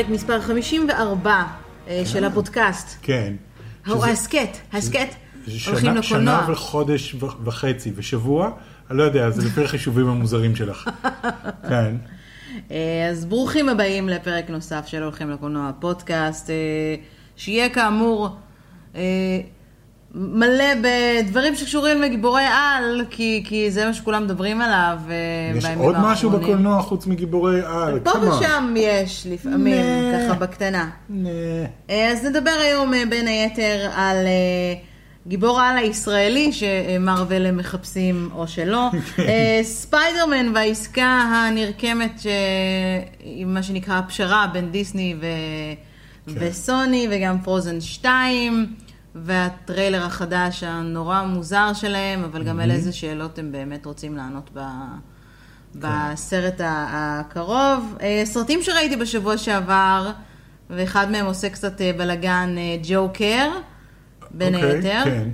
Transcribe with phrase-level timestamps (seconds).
[0.00, 1.44] פרק מספר 54
[1.88, 2.98] אה, של הפודקאסט.
[3.02, 3.34] כן.
[3.86, 5.08] ההסכת, ההסכת.
[5.66, 6.02] הולכים לקולנוע.
[6.02, 8.50] שנה וחודש וחצי ושבוע,
[8.90, 10.90] אני לא יודע, זה לפי החישובים המוזרים שלך.
[11.68, 11.96] כן.
[12.70, 16.54] אה, אז ברוכים הבאים לפרק נוסף של הולכים לקולנוע פודקאסט, אה,
[17.36, 18.36] שיהיה כאמור
[20.14, 25.14] מלא בדברים שקשורים לגיבורי על, כי, כי זה מה שכולם מדברים עליו אה,
[25.58, 26.40] יש עוד משהו האחרונים.
[26.40, 28.00] בקולנוע חוץ מגיבורי על?
[28.04, 28.18] פה Come on.
[28.26, 29.74] ושם יש לפעמים,
[30.12, 30.18] נה.
[30.28, 30.88] ככה בקטנה.
[31.10, 31.28] נה.
[31.90, 34.16] אה, אז נדבר היום אה, בין היתר על
[35.26, 38.88] גיבור העל הישראלי שמרוויל הם מחפשים או שלא.
[39.18, 42.26] אה, ספיידרמן והעסקה הנרקמת ש-
[43.46, 45.26] מה שנקרא הפשרה בין דיסני ו...
[46.28, 48.66] וסוני וגם פרוזן 2
[49.14, 54.60] והטריילר החדש הנורא מוזר שלהם, אבל גם על איזה שאלות הם באמת רוצים לענות ב...
[55.74, 56.86] בסרט ה-
[57.20, 57.96] הקרוב.
[58.02, 60.10] אה, סרטים שראיתי בשבוע שעבר,
[60.70, 63.50] ואחד מהם עושה קצת אה, בלאגן, אה, ג'ו קר,
[64.30, 65.00] בין אוקיי, היתר.
[65.04, 65.28] כן.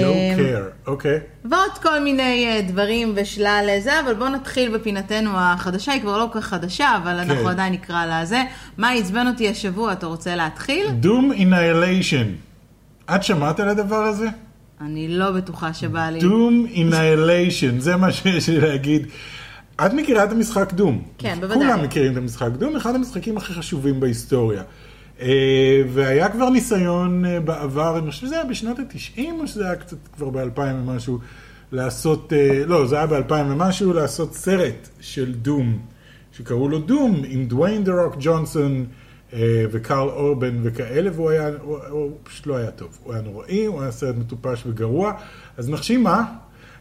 [0.00, 1.20] ג'ו קר, אוקיי.
[1.44, 6.40] ועוד כל מיני דברים ושלל זה, אבל בואו נתחיל בפינתנו החדשה, היא כבר לא כל
[6.40, 7.48] כך חדשה, אבל אנחנו כן.
[7.48, 8.42] עדיין נקרא לה זה.
[8.78, 10.90] מה עצבן אותי השבוע, אתה רוצה להתחיל?
[10.90, 12.26] דום אינהיליישן.
[13.14, 14.28] את שמעת על הדבר הזה?
[14.80, 16.20] אני לא בטוחה שבא לי.
[16.20, 19.06] דום אינהיליישן, זה מה שיש לי להגיד.
[19.86, 21.02] את מכירה את המשחק דום.
[21.18, 21.58] כן, בוודאי.
[21.58, 24.62] כולם מכירים את המשחק דום, אחד המשחקים הכי חשובים בהיסטוריה.
[25.20, 29.76] אה, והיה כבר ניסיון אה, בעבר, אני חושב שזה היה בשנות ה-90, או שזה היה
[29.76, 31.18] קצת כבר ב-2000 ומשהו,
[31.72, 35.78] לעשות, אה, לא, זה היה ב-2000 ומשהו, לעשות סרט של דום,
[36.32, 38.86] שקראו לו דום, עם דוויין דה רוק ג'ונסון
[39.70, 42.98] וקרל אורבן וכאלה, והוא היה, הוא, הוא פשוט לא היה טוב.
[43.04, 45.12] הוא היה נוראי, הוא היה סרט מטופש וגרוע.
[45.56, 46.24] אז נחש מה?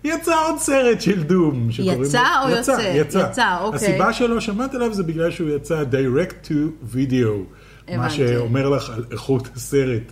[0.03, 1.69] יצא עוד סרט של Doom.
[1.83, 2.91] יצא לו- או יוצא?
[2.95, 3.27] יצא.
[3.31, 3.75] יצא, אוקיי.
[3.89, 6.53] הסיבה שלא שמעת עליו זה בגלל שהוא יצא direct to
[6.94, 7.27] video.
[7.27, 8.13] מה הבנתי.
[8.16, 10.11] שאומר לך על איכות הסרט.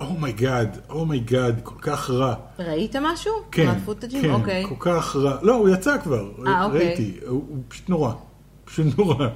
[0.00, 2.34] אומייגאד, אומייגאד, כל כך רע.
[2.58, 3.32] ראית משהו?
[3.52, 3.74] כן?
[4.22, 4.64] כן, אוקיי.
[4.68, 5.36] כל כך רע.
[5.42, 6.78] לא, הוא יצא כבר, אה, אוקיי.
[6.86, 7.14] ראיתי.
[7.26, 8.12] הוא הוא פשוט נורא.
[8.64, 9.26] פשוט נורא.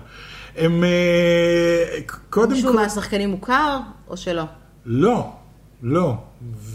[0.57, 2.77] הם אה, קודם מישהו כל...
[2.77, 4.45] מהשחקנים מוכר או שלא?
[4.87, 5.33] לא,
[5.83, 6.15] לא.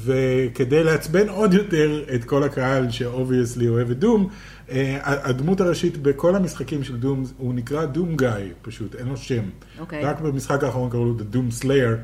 [0.03, 4.29] וכדי לעצבן עוד יותר את כל הקהל ש obviously אוהב את Doom,
[4.69, 8.29] אה, הדמות הראשית בכל המשחקים של Doom, הוא נקרא Doom Guy,
[8.61, 9.43] פשוט, אין לו שם.
[9.79, 10.03] אוקיי.
[10.03, 11.95] רק במשחק האחרון קראו לו The Doom Slayer.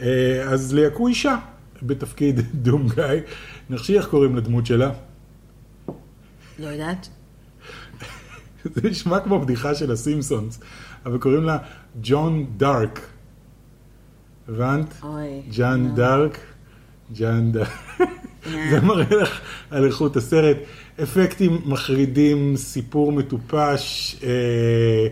[0.00, 1.36] אה, אז ליהקו אישה
[1.82, 3.04] בתפקיד Doom Guy.
[3.70, 4.90] נחשי איך קוראים לדמות שלה?
[6.58, 7.08] לא יודעת.
[8.74, 10.60] זה נשמע כמו בדיחה של הסימפסונס,
[11.06, 11.58] אבל קוראים לה
[12.02, 13.00] ג'ון דארק.
[14.48, 15.00] הבנת?
[15.56, 15.94] ג'אן לא.
[15.94, 16.38] דארק,
[17.12, 17.68] ג'אן דארק.
[18.70, 20.56] זה מראה לך על איכות הסרט.
[21.02, 25.06] אפקטים מחרידים, סיפור מטופש, אה,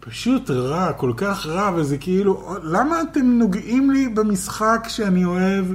[0.00, 5.66] פשוט רע, כל כך רע, וזה כאילו, למה אתם נוגעים לי במשחק שאני אוהב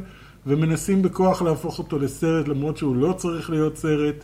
[0.48, 4.24] ומנסים בכוח להפוך אותו לסרט, למרות שהוא לא צריך להיות סרט?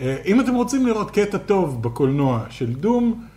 [0.00, 3.33] אה, אם אתם רוצים לראות קטע טוב בקולנוע של דום, אה,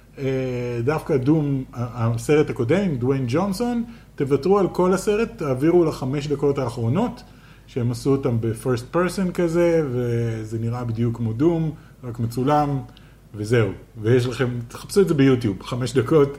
[0.83, 3.83] דווקא דום, הסרט הקודם דוויין ג'ונסון,
[4.15, 7.23] תוותרו על כל הסרט, תעבירו לחמש דקות האחרונות,
[7.67, 11.71] שהם עשו אותם בפרסט פרסון כזה, וזה נראה בדיוק כמו דום,
[12.03, 12.79] רק מצולם,
[13.35, 13.69] וזהו.
[14.01, 16.37] ויש לכם, תחפשו את זה ביוטיוב, חמש דקות,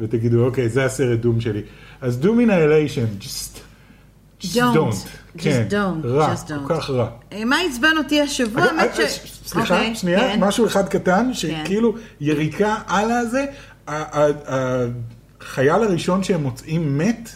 [0.00, 1.62] ותגידו, אוקיי, זה הסרט דום שלי.
[2.00, 3.58] אז דום אינהיליישן, just,
[4.42, 4.94] just Don't.
[5.38, 6.06] כן, don't.
[6.06, 6.68] רע, Just כל don't.
[6.68, 7.08] כך רע.
[7.32, 8.62] אה, מה עצבן אותי השבוע?
[8.62, 8.98] האמת ש...
[8.98, 9.10] אה, אה,
[9.46, 10.40] סליחה, אוקיי, שנייה, כן.
[10.40, 13.44] משהו אחד קטן, שכאילו יריקה על הזה,
[13.86, 17.30] החייל הראשון שהם מוצאים מת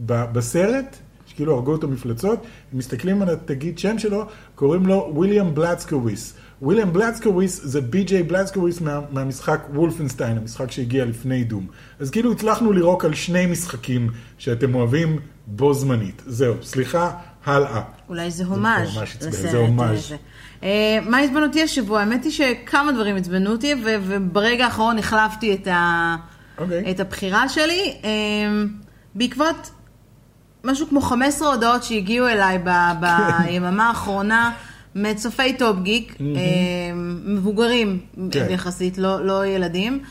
[0.00, 6.34] בסרט, שכאילו הרגו אותו מפלצות, מסתכלים על התגיד שם שלו, קוראים לו וויליאם בלצקוויס.
[6.62, 11.66] וויליאם בלצקוויס זה בי.ג'יי בלצקוויס מה, מהמשחק וולפנשטיין, המשחק שהגיע לפני דום.
[12.00, 16.22] אז כאילו הצלחנו לירוק על שני משחקים שאתם אוהבים בו זמנית.
[16.26, 17.10] זהו, סליחה,
[17.44, 17.80] הלאה.
[18.08, 19.98] אולי זה הומאז' לסרט זה הומאז'.
[19.98, 20.16] הזה.
[20.62, 22.00] אה, מה עצבן אותי השבוע?
[22.00, 26.16] האמת היא שכמה דברים עצבנו אותי, וברגע האחרון החלפתי את, ה...
[26.58, 26.90] אוקיי.
[26.90, 27.94] את הבחירה שלי.
[28.04, 28.10] אה,
[29.14, 29.70] בעקבות
[30.64, 34.52] משהו כמו 15 הודעות שהגיעו אליי ב- ביממה האחרונה
[34.94, 36.26] מצופי Top Geek, אה,
[37.24, 38.00] מבוגרים
[38.30, 38.46] כן.
[38.50, 40.02] יחסית, לא, לא ילדים,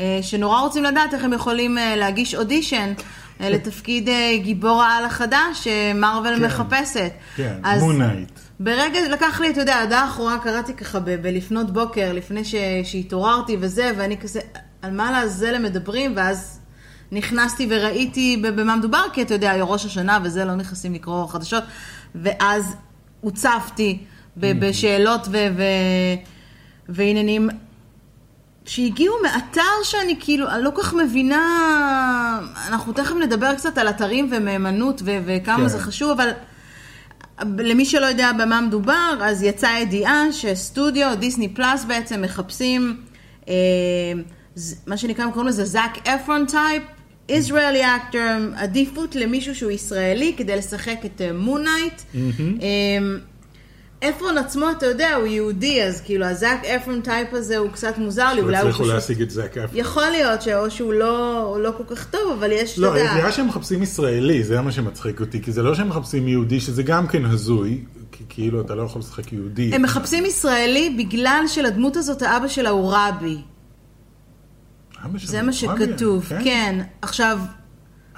[0.00, 2.92] אה, שנורא רוצים לדעת איך הם יכולים אה, להגיש אודישן.
[3.40, 6.44] לתפקיד אה, גיבור העל החדש שמרוויל כן.
[6.44, 7.10] מחפשת.
[7.36, 8.28] כן, מונייט.
[8.60, 12.54] ברגע, לקח לי, אתה יודע, ההודעה האחרונה קראתי ככה ב- בלפנות בוקר, לפני ש-
[12.84, 14.40] שהתעוררתי וזה, ואני כזה,
[14.82, 16.60] על מה לעזאזל הם מדברים, ואז
[17.12, 21.64] נכנסתי וראיתי במה מדובר, כי אתה יודע, ראש השנה וזה, לא נכנסים לקרוא חדשות,
[22.14, 22.76] ואז
[23.20, 23.98] הוצפתי
[24.36, 25.62] ב- בשאלות ו- ו-
[26.88, 27.48] ועניינים.
[28.68, 34.28] שהגיעו מאתר שאני כאילו, אני לא כל כך מבינה, אנחנו תכף נדבר קצת על אתרים
[34.32, 35.68] ומהימנות ו- וכמה כן.
[35.68, 36.30] זה חשוב, אבל
[37.58, 42.96] למי שלא יודע במה מדובר, אז יצאה ידיעה שסטודיו, Disney Plus בעצם מחפשים,
[43.48, 43.54] אה,
[44.86, 46.82] מה שנקרא, הם קוראים לזה זאק אפרון type,
[47.28, 47.82] Israeli
[48.12, 52.02] actor, עדיפות למישהו שהוא ישראלי כדי לשחק את Moon Knight.
[54.04, 58.34] אפרון עצמו, אתה יודע, הוא יהודי, אז כאילו הזאק אפרון type הזה הוא קצת מוזר
[58.34, 58.94] לי, אולי הוא הצליחו פשוט...
[58.94, 59.80] להשיג את זאק אפרון.
[59.80, 63.12] יכול להיות שאו שהוא לא, לא כל כך טוב, אבל יש, אתה לא, יודע...
[63.12, 66.82] הידיעה שהם מחפשים ישראלי, זה מה שמצחיק אותי, כי זה לא שהם מחפשים יהודי, שזה
[66.82, 69.74] גם כן הזוי, כי כאילו אתה לא יכול לשחק יהודי.
[69.74, 73.38] הם מחפשים ישראלי בגלל שלדמות הזאת האבא שלה הוא רבי.
[75.24, 76.80] זה מה שכתוב, כן.
[77.02, 77.38] עכשיו,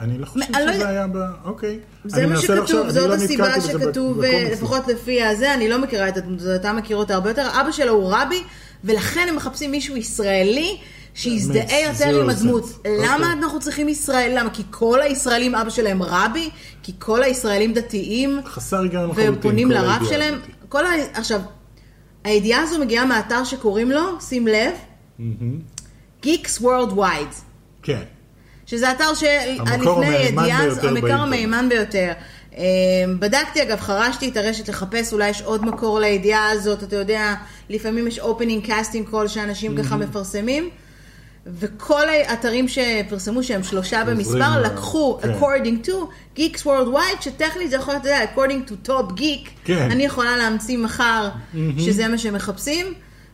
[0.01, 1.17] אני לא חושב לא שזה יודע- היה ב...
[1.45, 1.79] אוקיי.
[2.05, 4.23] זה מה שכתוב, זאת לא הסיבה שכתוב.
[4.23, 7.49] אה, לפחות לפי הזה, אני לא מכירה את הדמות הזאת, אתה מכיר אותה הרבה יותר,
[7.61, 8.43] אבא שלו הוא רבי,
[8.85, 10.77] ולכן הם מחפשים מישהו ישראלי.
[11.15, 12.65] שיזדהה יותר עם הדמות.
[12.65, 12.89] sense.
[12.89, 13.33] למה אוקיי.
[13.33, 14.39] אנחנו צריכים ישראל?
[14.39, 14.51] למה?
[14.51, 16.51] כי כל הישראלים אבא שלהם רבי?
[16.83, 18.41] כי כל הישראלים דתיים?
[18.47, 19.31] חסר היגיון לחלוטין.
[19.33, 20.39] והם פונים כל לרב שלהם.
[20.69, 20.91] כל ה...
[21.15, 21.41] עכשיו,
[22.25, 24.73] הידיעה הזו מגיעה מאתר שקוראים לו, שים לב,
[26.25, 27.35] Geeks Worldwide.
[27.83, 28.03] כן.
[28.71, 31.11] שזה אתר שלפני ידיעה, ביותר המקור.
[31.11, 32.13] המהימן ביותר.
[32.57, 32.65] אה,
[33.19, 37.35] בדקתי אגב, חרשתי את הרשת לחפש, אולי יש עוד מקור לידיעה הזאת, אתה יודע,
[37.71, 40.71] לפעמים יש opening casting call שאנשים ככה מפרסמים.
[41.47, 45.33] וכל האתרים שפרסמו שהם שלושה במספר, לקחו כן.
[45.35, 45.93] according to
[46.37, 49.91] Geeks Worldwide, שטכנית זה יכול להיות, אתה יודע, according to Top Geek, כן.
[49.91, 51.29] אני יכולה להמציא מחר
[51.79, 52.87] שזה מה שמחפשים,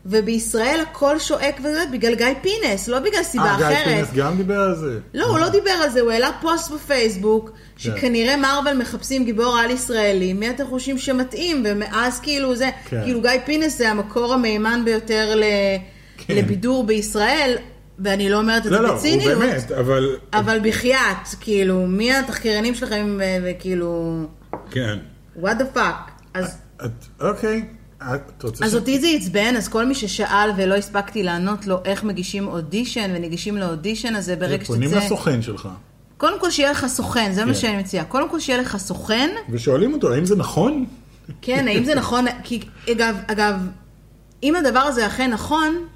[0.09, 3.69] ובישראל הכל שואק וזה בגלל גיא פינס, לא בגלל סיבה אה, אחרת.
[3.87, 4.99] גיא פינס גם דיבר על זה?
[5.13, 7.55] לא, הוא לא דיבר על זה, הוא העלה פוסט בפייסבוק, כן.
[7.77, 13.01] שכנראה מארוול מחפשים גיבור על ישראלי, מי אתם חושבים שמתאים, ומאז כאילו זה, כן.
[13.03, 15.43] כאילו גיא פינס זה המקור המהימן ביותר ל...
[16.17, 16.35] כן.
[16.35, 17.55] לבידור בישראל,
[17.99, 20.15] ואני לא אומרת את זה לא, לא, הוא בציניות, באמת, אבל...
[20.33, 24.21] אבל בחייאת, כאילו, מי התחקירנים שלכם, וכאילו,
[24.71, 24.97] כן.
[25.41, 26.11] what the fuck.
[26.33, 26.57] אז...
[26.85, 27.63] את- אוקיי.
[28.61, 33.11] אז אותי זה עצבן, אז כל מי ששאל ולא הספקתי לענות לו איך מגישים אודישן
[33.15, 35.05] וניגשים לאודישן הזה ברגע פונים שתצא...
[35.05, 35.69] לסוכן שלך,
[36.17, 37.59] קודם כל שיהיה לך סוכן, זה מה כן.
[37.59, 38.05] שאני מציעה.
[38.05, 40.85] קודם כל שיהיה לך סוכן, ושואלים אותו, האם זה נכון?
[41.41, 42.59] כן, האם זה נכון, כי
[42.91, 43.55] אגב, אגב,
[44.43, 45.87] אם הדבר הזה אכן נכון,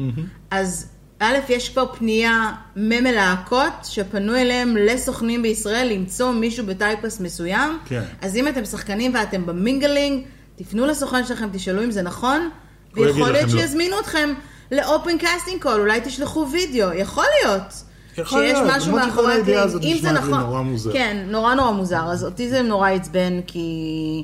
[0.51, 0.87] אז
[1.19, 7.77] א', יש כבר פנייה ממלהקות שפנו אליהם לסוכנים בישראל למצוא מישהו בטייפס מסוים.
[7.85, 8.01] כן.
[8.21, 10.23] אז אם אתם שחקנים ואתם במינגלינג,
[10.63, 12.49] תפנו לסוכן שלכם, תשאלו אם זה נכון,
[12.93, 13.59] ויכול להיות לא.
[13.59, 14.33] שיזמינו אתכם
[14.71, 17.83] ל open casting call, אולי תשלחו וידאו, יכול להיות.
[18.17, 19.69] יכול שיש להיות, משהו מאחורי הקלעים.
[19.83, 20.93] אם זה נכון, נורא מוזר.
[20.93, 24.23] כן, נורא נורא מוזר, אז אותי זה נורא עצבן, כי...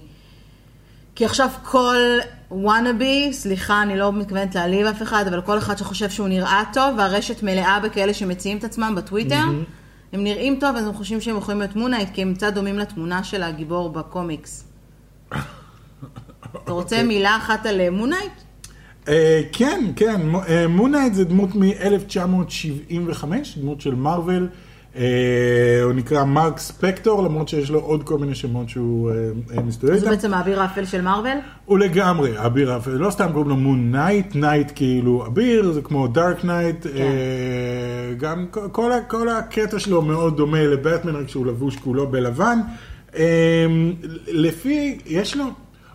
[1.16, 1.98] כי עכשיו כל
[2.52, 6.96] wannabe, סליחה, אני לא מתכוונת להעליב אף אחד, אבל כל אחד שחושב שהוא נראה טוב,
[6.98, 9.44] והרשת מלאה בכאלה שמציעים את עצמם בטוויטר,
[10.14, 12.80] הם נראים טוב, אז הם חושבים שהם יכולים להיות Moon Knight, כי הם קצת דומים
[12.80, 14.64] לתמונה של הגיבור בקומיקס.
[16.64, 18.32] אתה רוצה מילה אחת על אה, Moon Knight?
[19.08, 20.22] אה, כן, כן,
[20.70, 23.26] Moon Knight זה דמות מ-1975,
[23.62, 24.48] דמות של מארוול.
[24.96, 25.04] אה,
[25.84, 29.16] הוא נקרא מרק ספקטור, למרות שיש לו עוד כל מיני שמות שהוא אה,
[29.58, 30.10] אה, מסתובב זה איתם.
[30.10, 31.38] בעצם האביר האפל של מארוול?
[31.66, 36.08] הוא לגמרי אביר האפל, לא סתם קוראים לו Moon Knight, knight כאילו אביר, זה כמו
[36.08, 36.90] Dark Knight, כן.
[38.18, 38.46] גם
[39.08, 42.60] כל- הקטע שלו מאוד דומה לבטמן, רק שהוא לבוש כולו בלבן.
[43.16, 43.66] אה,
[44.28, 45.46] לפי, יש לו,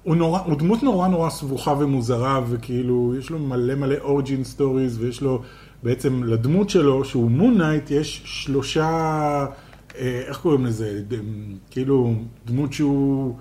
[0.03, 4.99] הוא, נורא, הוא דמות נורא נורא סבוכה ומוזרה, וכאילו, יש לו מלא מלא origin stories,
[4.99, 5.43] ויש לו
[5.83, 8.87] בעצם לדמות שלו, שהוא Moon Knight, יש שלושה,
[9.99, 11.03] אה, איך קוראים לזה,
[11.71, 12.15] כאילו,
[12.47, 13.37] דמות שהוא...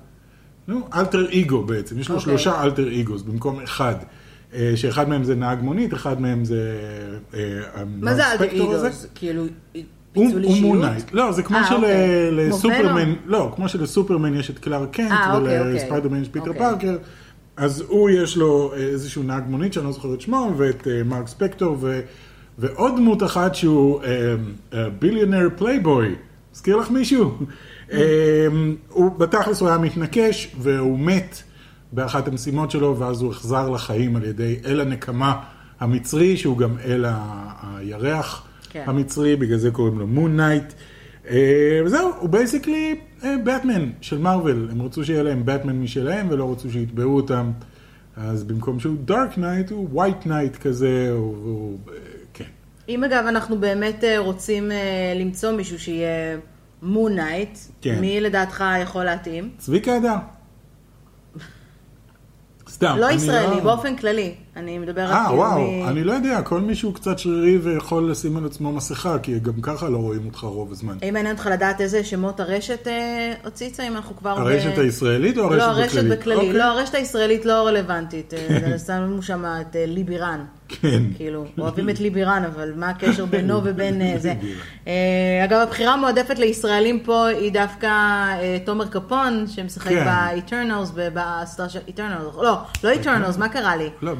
[0.68, 2.30] נו, אלטר אגו בעצם, יש לו אוקיי.
[2.30, 3.96] שלושה alter egos במקום אחד.
[4.53, 6.80] אה, שאחד מהם זה נהג מונית, אחד מהם זה...
[7.34, 8.46] אה, מה זה אלטר.
[8.46, 8.82] אגו?
[9.15, 9.44] כאילו,
[10.13, 10.75] הוא פיצול הוא אישיות?
[10.75, 11.03] Moon Knight.
[11.13, 12.30] לא, זה כמו אה, אוקיי.
[12.32, 13.15] שלסופרמן, Venom?
[13.25, 15.72] לא, כמו שלסופרמן יש את קלאר קנט, אה, אוקיי, אוקיי.
[15.74, 16.60] ולספיידרמן יש פיטר אוקיי.
[16.62, 16.98] פארקר,
[17.58, 21.03] אז הוא יש לו אה, איזשהו נהג מונית שאני לא זוכר את שמו, ואת אה,
[21.03, 21.77] מרק ספקטור,
[22.60, 24.01] ועוד דמות אחת שהוא
[25.00, 26.15] billionaire playboy.
[26.53, 27.32] מזכיר לך מישהו?
[27.91, 28.00] אה,
[28.89, 31.41] הוא בתכלס הוא היה מתנקש, והוא מת
[31.91, 35.36] באחת המשימות שלו, ואז הוא הוחזר לחיים על ידי אל הנקמה
[35.80, 38.44] המצרי, שהוא גם אל ה- הירח.
[38.72, 38.84] כן.
[38.86, 40.74] המצרי, בגלל זה קוראים לו Moon Knight.
[41.30, 42.96] אה, וזהו, הוא basically
[43.44, 44.68] באטמן של מארוול.
[44.72, 47.51] הם רצו שיהיה להם באטמן משלהם ולא רצו שיתבעו אותם.
[48.18, 51.94] אז במקום שהוא Dark Knight, הוא White Knight כזה, הוא, אה,
[52.34, 52.46] כן.
[52.90, 56.38] אם אגב אנחנו באמת אה, רוצים אה, למצוא מישהו שיהיה
[56.82, 58.00] Moon Knight, כן.
[58.00, 59.50] מי לדעתך יכול להתאים?
[59.58, 60.16] צביקה הדר.
[62.70, 62.96] סתם.
[63.00, 64.36] לא ישראלי, באופן כללי.
[64.55, 68.12] אני מדברת אה, כאילו וואו, מ- אני לא יודע, כל מי שהוא קצת שרירי ויכול
[68.12, 70.98] לשים על עצמו מסכה, כי גם ככה לא רואים אותך רוב הזמן.
[71.01, 74.36] האם מעניין אותך לדעת איזה שמות הרשת אה, הוציצה, אם אנחנו כבר...
[74.36, 76.10] ב- הרשת הישראלית או הרשת לא, הרשת בכללי?
[76.15, 76.36] בכללי.
[76.39, 76.53] אוקיי.
[76.53, 78.34] לא, הרשת הישראלית לא רלוונטית.
[78.34, 80.46] אה, שמו שם את אה, ליבירן.
[80.81, 81.03] כן.
[81.15, 84.34] כאילו, אוהבים את ליבירן, אבל מה הקשר בינו ובין אה, זה?
[84.88, 84.93] אה,
[85.43, 90.05] אגב, הבחירה המועדפת לישראלים פה היא דווקא אה, תומר קפון, שמשחק כן.
[90.05, 92.41] ב-Eternals, בסטאר של Eternals.
[92.43, 93.89] לא, לא Eternals, מה קרה לי?
[94.01, 94.12] לא.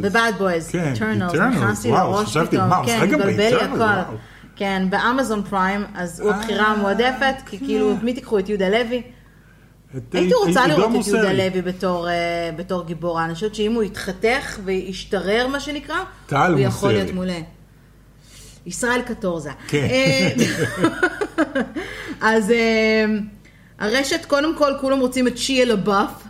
[0.00, 4.14] בבאד בויז, כן, Eternals, Eternals, נכנסתי לראש פתאום, כן, התבלבל לי הכל.
[4.56, 7.58] כן, באמזון פריים, אז הוא הבחירה אה, המועדפת, כי.
[7.58, 8.38] כאילו, מי תיקחו?
[8.38, 9.02] את יהודה לוי?
[10.12, 11.06] הייתי רוצה לראות את.
[11.06, 13.24] יהודה לוי בתור, אה, בתור גיבור.
[13.24, 15.96] אני חושבת שאם הוא יתחתך וישתרר, מה שנקרא,
[16.30, 16.92] הוא יכול.
[16.92, 17.38] להיות מעולה.
[18.66, 19.50] ישראל קטורזה.
[19.68, 19.86] כן.
[19.90, 20.30] אה,
[22.32, 22.52] אז
[23.78, 26.24] הרשת, קודם כל, כולם רוצים את שיהיה לבאף.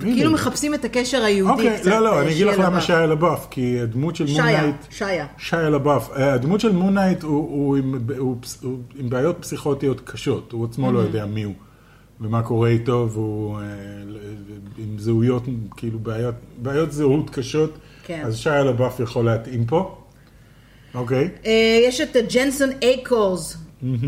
[0.00, 1.86] כאילו מחפשים את הקשר היהודי אוקיי, קצת.
[1.90, 2.80] לא, לא, אה, אני אגיד לך למה.
[2.80, 4.74] שיה לבאף, כי הדמות של מונייט...
[4.90, 5.26] שיה.
[5.38, 6.10] שיה לבאף.
[6.16, 10.64] אה, הדמות של מונייט הוא, הוא, עם, הוא, פס- הוא עם בעיות פסיכוטיות קשות, הוא
[10.64, 10.92] עצמו Mm-hmm.
[10.92, 11.54] לא יודע מי הוא
[12.20, 13.62] ומה קורה איתו, והוא אה,
[14.78, 15.42] עם זהויות,
[15.76, 18.22] כאילו בעיות, בעיות זהות קשות, כן.
[18.24, 19.96] אז שיה לבאף יכול להתאים פה.
[20.94, 21.50] אוקיי, אה,
[21.88, 23.56] יש את ג'נסן אקלס,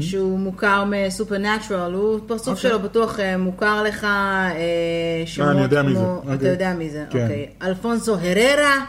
[0.01, 2.71] שהוא מוכר מ Supernatural, הוא פרצוף אוקיי.
[2.71, 6.35] שלו בטוח אה, מוכר לך, אה, שמות אני יודע מי זה, כמו- אוקיי.
[6.35, 7.23] אתה יודע מי זה, כן.
[7.23, 7.49] אוקיי.
[7.63, 8.85] אלפונסו הררה,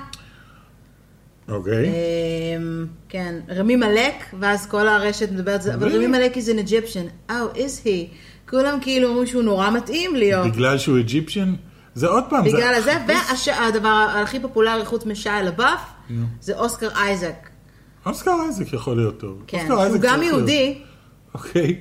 [1.50, 1.86] אוקיי.
[1.86, 1.94] אה,
[3.10, 5.98] כן, רמי מלק, ואז כל הרשת מדברת על זה, אבל רמי?
[5.98, 7.90] רמי מלק is an Egyptian, oh, is he?
[8.50, 10.48] כולם כאילו אומרים שהוא נורא מתאים להיות.
[10.48, 11.56] בגלל שהוא Egyptian?
[11.96, 12.58] זה עוד פעם, זה...
[12.58, 12.94] בגלל הזה,
[13.48, 15.80] והדבר הכי פופולרי חוץ משיה לבאף,
[16.42, 17.50] זה אוסקר אייזק.
[18.06, 19.44] אוסקר אייזק יכול להיות טוב.
[19.48, 20.24] כן, שהוא אייזק גם.
[20.24, 20.82] יהודי,
[21.34, 21.80] אוקיי.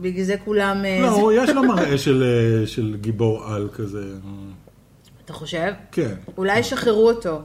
[0.00, 0.84] בגלל זה כולם...
[0.84, 2.22] אה, לא, הוא- יש לו מראה של,
[2.62, 4.04] אה, של גיבור על כזה.
[5.24, 5.72] אתה חושב?
[5.92, 6.14] כן.
[6.38, 7.40] אולי ישחררו אותו,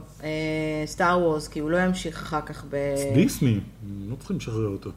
[0.86, 2.76] סטאר וורס, כי הוא לא ימשיך אחר כך ב...
[3.14, 3.60] דיסני,
[4.08, 4.90] לא צריכים לשחרר אותו.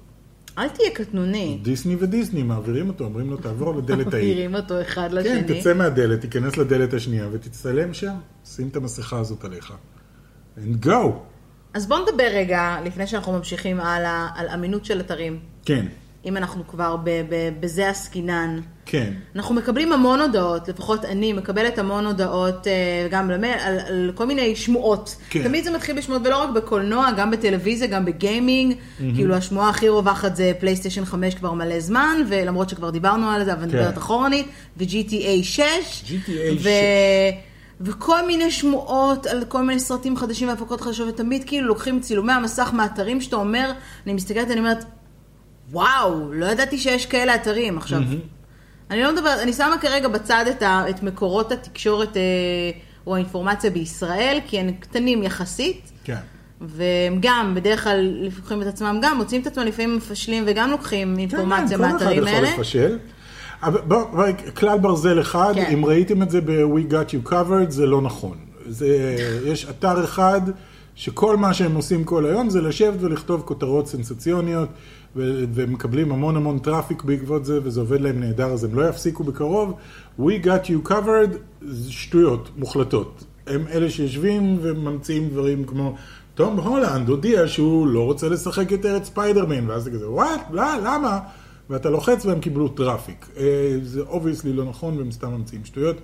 [0.57, 1.59] אל תהיה קטנוני.
[1.61, 4.27] דיסני ודיסני מעבירים אותו, אומרים לו תעבור לדלת ההיא.
[4.27, 5.59] מעבירים אותו אחד כן, לשני.
[5.59, 8.13] תצא מהדלת, תיכנס לדלת השנייה ותצטלם שם,
[8.45, 9.73] שים את המסכה הזאת עליך.
[10.57, 10.89] And go.
[11.73, 15.39] אז בוא נדבר רגע, לפני שאנחנו ממשיכים הלאה, על אמינות של אתרים.
[15.65, 15.85] כן,
[16.25, 18.59] אם אנחנו כבר ב- ב- בזה עסקינן.
[18.85, 19.13] כן.
[19.35, 24.25] אנחנו מקבלים המון הודעות, לפחות אני מקבלת המון הודעות אה, גם למייל, על, על כל
[24.25, 25.15] מיני שמועות.
[25.29, 25.43] כן.
[25.43, 28.75] תמיד זה מתחיל בשמועות, ולא רק בקולנוע, גם בטלוויזיה, גם בגיימינג.
[29.15, 33.53] כאילו השמועה הכי רווחת זה פלייסטיישן 5 כבר מלא זמן, ולמרות שכבר דיברנו על זה,
[33.53, 34.47] אבל נדברת אחורנית,
[34.77, 35.61] ו-GTA 6.
[36.07, 36.59] GTA ו...
[36.59, 36.67] 6.
[37.81, 42.69] וכל מיני שמועות על כל מיני סרטים חדשים והפקות חדשות, ותמיד כאילו לוקחים צילומי המסך
[42.73, 43.71] מהאתרים שאתה אומר,
[44.05, 44.85] אני מסתכלת, אני אומרת,
[45.71, 47.77] וואו, לא ידעתי שיש כאלה אתרים.
[47.77, 48.01] עכשיו,
[48.89, 52.21] אני לא מדברת, אני שמה כרגע בצד את, ה, את מקורות התקשורת אה,
[53.07, 56.17] או האינפורמציה בישראל, כי הם קטנים יחסית, כן.
[56.61, 57.99] והם גם, בדרך כלל,
[58.37, 62.27] לוקחים את עצמם גם, מוצאים את עצמם לפעמים מפשלים וגם לוקחים אינפורמציה כן, מהאתרים כל
[62.27, 62.47] אחד האלה.
[62.47, 62.97] יכול לפשל.
[64.55, 65.71] כלל ברזל אחד, כן.
[65.73, 68.37] אם ראיתם את זה ב-We Got You Covered, זה לא נכון.
[68.67, 70.41] זה, יש אתר אחד
[70.95, 74.69] שכל מה שהם עושים כל היום זה לשבת ולכתוב כותרות סנסציוניות,
[75.15, 79.23] ו- ומקבלים המון המון traffic בעקבות זה, וזה עובד להם נהדר, אז הם לא יפסיקו
[79.23, 79.73] בקרוב.
[80.19, 83.23] We Got You Covered, זה שטויות מוחלטות.
[83.47, 85.95] הם אלה שיושבים וממציאים דברים כמו...
[86.35, 90.41] תום הולנד הודיע שהוא לא רוצה לשחק יותר את ספיידרמן, ואז זה כזה, what?
[90.51, 91.19] לא, למה?
[91.69, 93.29] ואתה לוחץ והם קיבלו traffic.
[93.37, 93.43] אה,
[93.83, 95.97] זה obviously לא נכון והם סתם ממציאים שטויות.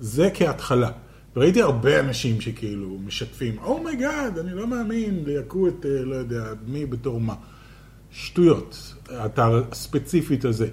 [0.00, 0.90] זה כהתחלה.
[1.36, 6.14] וראיתי הרבה אנשים שכאילו משתפים, oh my god, אני לא מאמין, ליהקו את, אה, לא
[6.14, 7.34] יודע, מי בתור מה.
[8.10, 10.68] שטויות, האתר הספציפית הזה.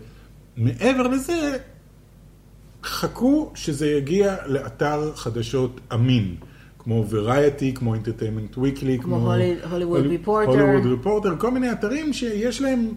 [0.58, 1.58] מעבר לזה,
[2.84, 6.36] חכו שזה יגיע לאתר חדשות אמין,
[6.80, 10.30] כמו Variety, כמו Entertainment Weekly, כמו Holly- Hollywood Reporter.
[10.48, 12.90] Hollywood Reporter, כל מיני אתרים שיש להם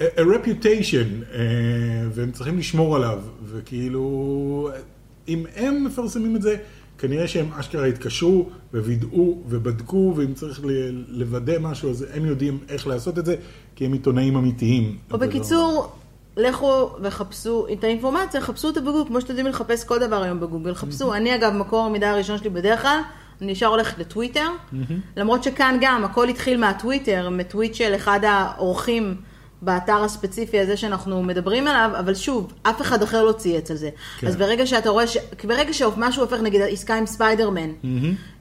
[0.00, 1.36] a, reputation, uh,
[2.12, 4.70] והם צריכים לשמור עליו, וכאילו,
[5.28, 6.56] אם הם מפרסמים את זה,
[6.98, 10.60] כנראה שהם אשכרה התקשרו ווידאו ובדקו, ואם צריך
[11.08, 13.36] לוודא משהו, אז הם יודעים איך לעשות את זה,
[13.76, 14.96] כי הם עיתונאים אמיתיים.
[15.10, 15.92] או אבל לא- בקיצור,
[16.36, 20.74] לכו וחפשו את האינפורמציה, חפשו אותה בגוגל, כמו שאתם יודעים לחפש כל דבר היום בגוגל.
[20.74, 23.00] חפשו, אני אגב, מקור המידע הראשון שלי בדרך כלל,
[23.42, 24.48] אני ישר הולכת לטוויטר,
[25.16, 29.14] למרות שכאן גם, הכל התחיל מהטוויטר, מטוויט של אחד האורחים
[29.62, 33.90] באתר הספציפי הזה שאנחנו מדברים עליו, אבל שוב, אף אחד אחר לא צייץ על זה.
[34.18, 34.26] כן.
[34.26, 35.16] אז ברגע שאתה רואה, ש...
[35.44, 37.70] ברגע שמשהו הופך, נגיד עסקה עם ספיידרמן,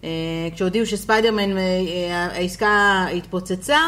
[0.04, 0.10] אה,
[0.56, 3.80] כשהודיעו שספיידרמן, אה, אה, העסקה התפוצצה,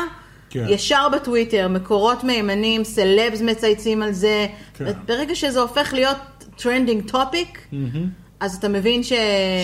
[0.50, 0.66] כן.
[0.70, 4.48] ישר בטוויטר, מקורות מהימנים, סלבס מצייצים על זה.
[4.74, 4.92] כן.
[5.08, 6.18] ברגע שזה הופך להיות
[6.56, 7.68] trending topic,
[8.42, 9.10] אז אתה מבין ש...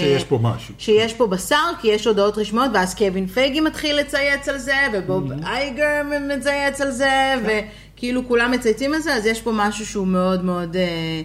[0.02, 0.74] שיש פה משהו.
[0.78, 5.32] שיש פה בשר, כי יש הודעות רשמיות, ואז קווין פייגי מתחיל לצייץ על זה, ובוב
[5.32, 5.46] Mm-hmm.
[5.48, 6.02] אייגר
[6.38, 7.68] מצייץ על זה, כן.
[7.96, 11.22] וכאילו כולם מצייצים על זה, אז יש פה משהו שהוא מאוד מאוד אה,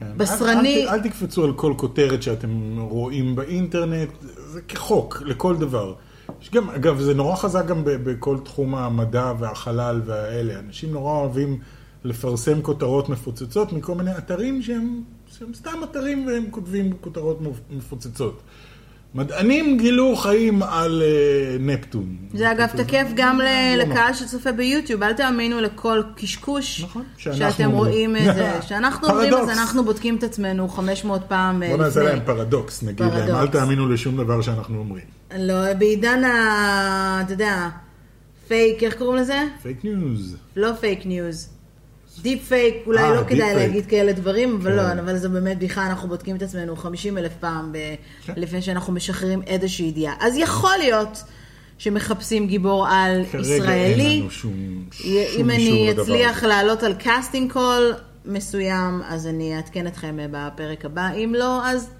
[0.00, 0.06] כן.
[0.16, 0.82] בשרני.
[0.82, 4.08] אל, אל, אל תקפצו על כל כותרת שאתם רואים באינטרנט,
[4.46, 5.94] זה כחוק לכל דבר.
[6.42, 10.58] יש גם, אגב, זה נורא חזק גם ב- בכל תחום המדע והחלל והאלה.
[10.58, 11.58] אנשים נורא אוהבים
[12.04, 15.02] לפרסם כותרות מפוצצות מכל מיני אתרים שהם,
[15.38, 17.38] שהם סתם אתרים והם כותבים כותרות
[17.70, 18.40] מפוצצות.
[19.14, 22.16] מדענים גילו חיים על אה, נפטון.
[22.34, 23.44] זה אגב תקף גם ל-
[23.76, 23.84] לא.
[23.84, 27.70] לקהל שצופה ביוטיוב, אל תאמינו לכל קשקוש נכון, שאתם.
[27.70, 28.50] רואים את זה.
[28.68, 29.48] שאנחנו אומרים, אז.
[29.58, 32.12] אנחנו בודקים את עצמנו 500 פעם אה, בוא נעשה לפני.
[32.12, 33.40] להם פרדוקס, נגיד להם, פרדוקס.
[33.40, 35.04] אל תאמינו לשום דבר שאנחנו אומרים.
[35.38, 37.22] לא, בעידן ה...
[37.24, 37.68] אתה יודע,
[38.48, 39.42] פייק, איך קוראים לזה?
[39.62, 40.36] fake news.
[40.56, 41.48] לא fake news.
[42.22, 43.56] deep fake, אולי אה, לא כדאי פייק.
[43.56, 44.76] להגיד כאלה דברים, אבל כן.
[44.76, 47.78] לא, אבל זה באמת בדיחה, אנחנו בודקים את עצמנו 50 אלף פעם ב...
[48.26, 48.32] כן.
[48.36, 50.14] לפני שאנחנו משחררים איזושהי ידיעה.
[50.20, 51.22] אז יכול להיות
[51.78, 54.04] שמחפשים גיבור על כרגע ישראלי.
[54.04, 56.44] אין לנו שום, שום אם אני אצליח.
[56.44, 57.94] לעלות על casting call
[58.24, 61.08] מסוים, אז אני אעדכן אתכם בפרק הבא.
[61.12, 61.90] אם לא, אז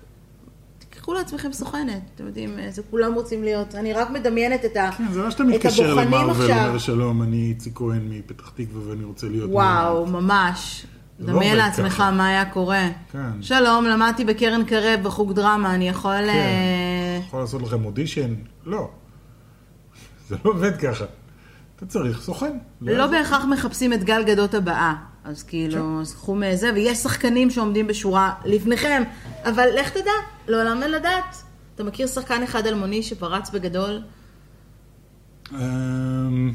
[1.03, 2.03] תיקחו לעצמכם סוכנת.
[2.15, 3.75] אתם יודעים, אה, זה כולם רוצים להיות.
[3.75, 6.47] אני רק מדמיינת את ה- כן, זה לא שאתה את מתקשר הבוחנים עכשיו.
[6.47, 9.51] ואומר שלום, אני איציק כהן מפתח תקווה ואני רוצה להיות...
[9.53, 10.87] וואו, מועמד." ממש.
[11.21, 12.11] לא דמיין עובד לעצמך ככה.
[12.11, 12.89] מה היה קורה.
[13.13, 13.43] כן.
[13.43, 16.13] שלום, למדתי בקרן קרב בחוג דרמה, אני יכול...
[16.17, 16.29] כן.
[16.29, 18.35] אה, יכול לעשות לכם אודישן?
[18.67, 18.91] לא.
[20.29, 21.05] זה לא עובד ככה.
[21.77, 22.59] אתה צריך סוכן.
[22.81, 23.07] לא.
[23.07, 24.95] בהכרח מחפשים את גל גדות הבאה.
[25.25, 25.49] אז כן.
[25.49, 29.03] כאילו, אז קחו מזה, ויש שחקנים שעומדים בשורה לפניכם,
[29.45, 30.11] אבל לך תדע,
[30.49, 31.37] לעולם אין לדעת.
[31.75, 34.03] אתה מכיר שחקן אחד אלמוני שפרץ בגדול?
[35.53, 36.53] אמ,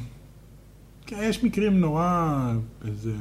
[1.06, 2.54] כן, יש מקרים נורא...
[2.88, 3.12] איזה...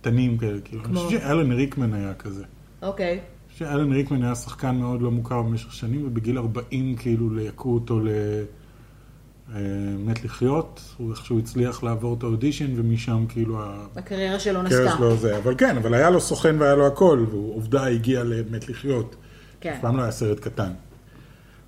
[0.00, 0.84] קטנים כאלה, כאילו.
[0.84, 0.94] אני?
[0.94, 2.44] חושב שאלן ריקמן היה כזה.
[2.82, 3.20] אוקיי.
[3.48, 8.08] שאלן ריקמן היה שחקן מאוד לא מוכר במשך שנים, ובגיל 40 כאילו ליהקו אותו ל...
[9.54, 9.60] אה,
[9.98, 13.60] מת לחיות, הוא איכשהו הצליח לעבור את האודישן, ומשם כאילו.
[13.96, 14.96] הקריירה שלו נסקה.
[14.96, 19.16] שלו זה, אבל כן, אבל היה לו סוכן והיה לו הכל, ועובדה הגיע למת לחיות.
[19.60, 19.72] כן.
[19.72, 20.70] אף פעם לא היה סרט קטן.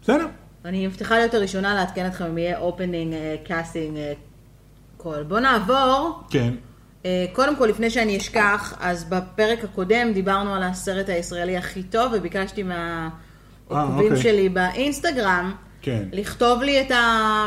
[0.02, 0.26] בסדר.
[0.64, 3.98] אני מבטיחה להיות הראשונה לעדכן אתכם אם יהיה opening, casting,
[4.96, 5.22] call.
[5.22, 6.20] בואו נעבור.
[6.30, 6.54] כן.
[7.04, 12.12] אה, קודם כל, לפני שאני אשכח, אז בפרק הקודם דיברנו על הסרט הישראלי הכי טוב,
[12.14, 14.22] וביקשתי מהעוקבים אוקיי.
[14.22, 16.02] שלי באינסטגרם, כן.
[16.12, 16.96] לכתוב לי את ה...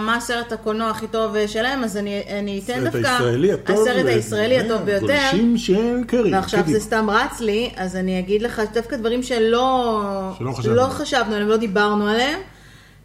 [0.01, 3.07] מה הסרט הקולנוע הכי טוב אה, שלהם, אז אני, אני אתן הסרט דווקא...
[3.07, 3.87] הישראלי הטוב.
[3.87, 5.07] הסרט הישראלי הטוב זה, ביותר.
[5.07, 6.33] גולשים של קרי.
[6.33, 6.79] ועכשיו קדימה.
[6.79, 10.03] זה סתם רץ לי, אז אני אגיד לך דווקא דברים שלא,
[10.37, 10.75] שלא חשבנו.
[10.75, 12.39] לא חשבנו עליהם, לא דיברנו עליהם.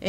[0.02, 0.08] אמ,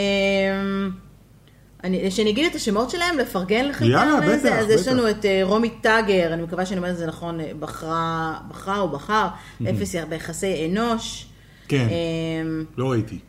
[1.84, 3.92] אני, שאני אגיד את השמות שלהם, לפרגן לחלקם.
[3.92, 4.92] יאללה, איזה, בטח, אז יש בטח.
[4.92, 8.80] לנו את אה, רומי טאגר, אני מקווה שאני אומרת את זה נכון, אה, בחרה, בחרה
[8.80, 9.28] או בחר,
[9.70, 11.26] אפס ביחסי אנוש.
[11.68, 13.20] כן, אמ, לא ראיתי,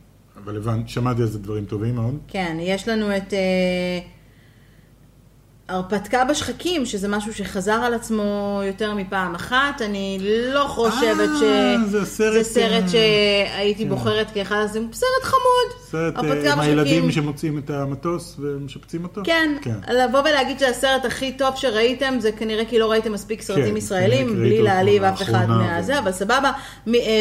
[0.44, 2.18] אבל הבנתי, שמעתי על זה דברים טובים מאוד.
[2.28, 3.98] כן, יש לנו את אה,
[5.72, 9.82] הרפתקה בשחקים, שזה משהו שחזר על עצמו יותר מפעם אחת.
[9.82, 10.18] אני
[10.52, 11.42] לא חושבת ש...
[11.42, 13.88] אה, זה הסרט, זה סרט אה, שהייתי כן.
[13.88, 15.80] בוחרת כאחד, זה סרט חמוד.
[15.80, 16.60] סרט אה, עם בשחקים.
[16.60, 19.20] הילדים שמוצאים את המטוס ומשפצים אותו?
[19.24, 19.76] כן, כן.
[19.88, 24.36] לבוא ולהגיד שהסרט הכי טוב שראיתם, זה כנראה כי לא ראיתם מספיק סרטים כן, ישראלים,
[24.36, 26.52] בלי להעליב אף אחד לאחרונה, מהזה, אבל סבבה.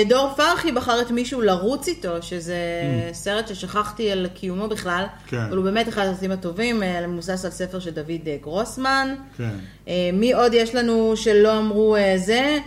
[0.09, 3.13] דור פרחי בחר את מישהו לרוץ איתו, שזה Mm.
[3.13, 5.37] סרט ששכחתי על קיומו בכלל, כן.
[5.37, 9.15] אבל הוא באמת אחד הסרטים הטובים, מבוסס על ספר של דוד גרוסמן.
[9.37, 9.49] כן.
[9.87, 12.57] אה, מי עוד יש לנו שלא אמרו אה, זה?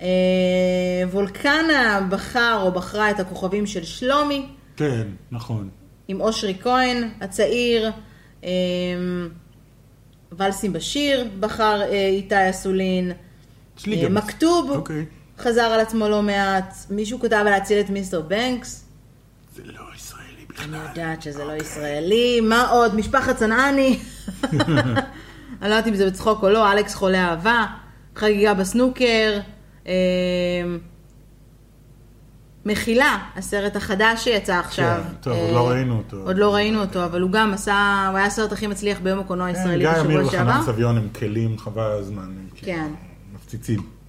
[0.00, 0.06] אה,
[1.10, 4.46] וולקנה בחר או בחרה את הכוכבים של שלומי.
[4.76, 5.68] כן, נכון.
[6.08, 7.90] עם אושרי כהן הצעיר,
[10.32, 13.12] ולסים בשיר בחר איתי אסולין.
[14.10, 15.04] מכתוב אוקיי.
[15.38, 18.84] חזר על עצמו לא מעט, מישהו כתב להציל את מיסטר בנקס,
[19.56, 19.89] זה לא
[20.64, 20.76] אני.
[20.88, 22.96] יודעת שזה לא ישראלי, מה עוד?
[22.96, 23.98] משפחת צנעני,
[25.62, 27.66] אני לא יודעת אם זה בצחוק או לא, אלכס חולה אהבה,
[28.16, 29.40] חגיגה בסנוקר,
[29.86, 29.92] אמ,
[32.66, 35.00] מחילה, הסרט החדש שיצא עכשיו.
[35.08, 36.16] כן, טוב, אה, עוד לא ראינו אותו.
[36.16, 39.52] עוד לא ראינו אותו, אבל הוא גם עשה, הוא היה הסרט הכי מצליח ביום הקולנוע
[39.52, 40.72] כן, הישראלי גיא אמיר בשבוע וחנן שעבר.
[40.72, 42.22] סביון הם כלים חבל הזמן.
[42.22, 42.92] הם כאילו כן.
[43.34, 43.99] מפציצים.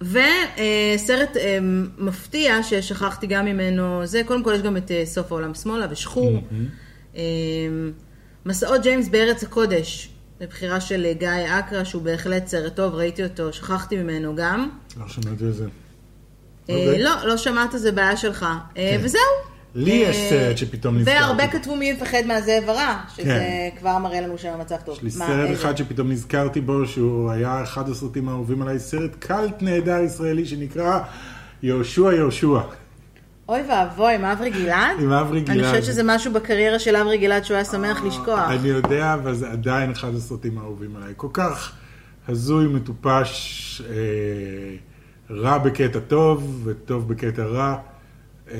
[0.00, 1.58] וסרט אה,
[1.98, 6.42] מפתיע ששכחתי גם ממנו, זה קודם כל יש גם את אה, סוף העולם שמאלה ושחור.
[7.16, 7.22] אה,
[8.46, 10.10] מסעות ג'יימס בארץ הקודש,
[10.40, 14.68] לבחירה של אה, גיא אקרא, שהוא בהחלט סרט טוב, ראיתי אותו, שכחתי ממנו גם.
[14.96, 15.66] לא שמעתי על זה.
[16.62, 17.02] אוקיי.
[17.02, 18.46] לא, לא שמעת, זה בעיה שלך.
[18.74, 19.00] כן.
[19.02, 19.20] וזהו.
[19.74, 21.18] לי יש אה, סרט שפתאום נזכרתי.
[21.18, 23.80] והרבה כתבו מי מפחד מהזאב הרע, שזה כן.
[23.80, 24.96] כבר מראה לנו שהמצב טוב.
[24.96, 25.50] יש לי סרט?
[25.52, 31.00] אחד שפתאום נזכרתי בו, שהוא היה אחד הסרטים האהובים עליי, סרט קאלט נהדר ישראלי שנקרא
[31.62, 32.60] יהושע יהושע.
[33.48, 35.00] אוי ואבוי, עם אברי גלעד?
[35.00, 35.70] עם אברי אני גלעד.
[35.70, 38.50] חושבת שזה משהו בקריירה של אברי גלעד שהוא היה שמח לשכוח.
[38.50, 41.12] אני יודע, אבל זה עדיין אחד הסרטים האהובים עליי.
[41.16, 41.72] כל כך
[42.28, 43.94] הזוי, מטופש, אה,
[45.30, 47.76] רע בקטע טוב, וטוב בקטע רע.
[48.50, 48.56] אה,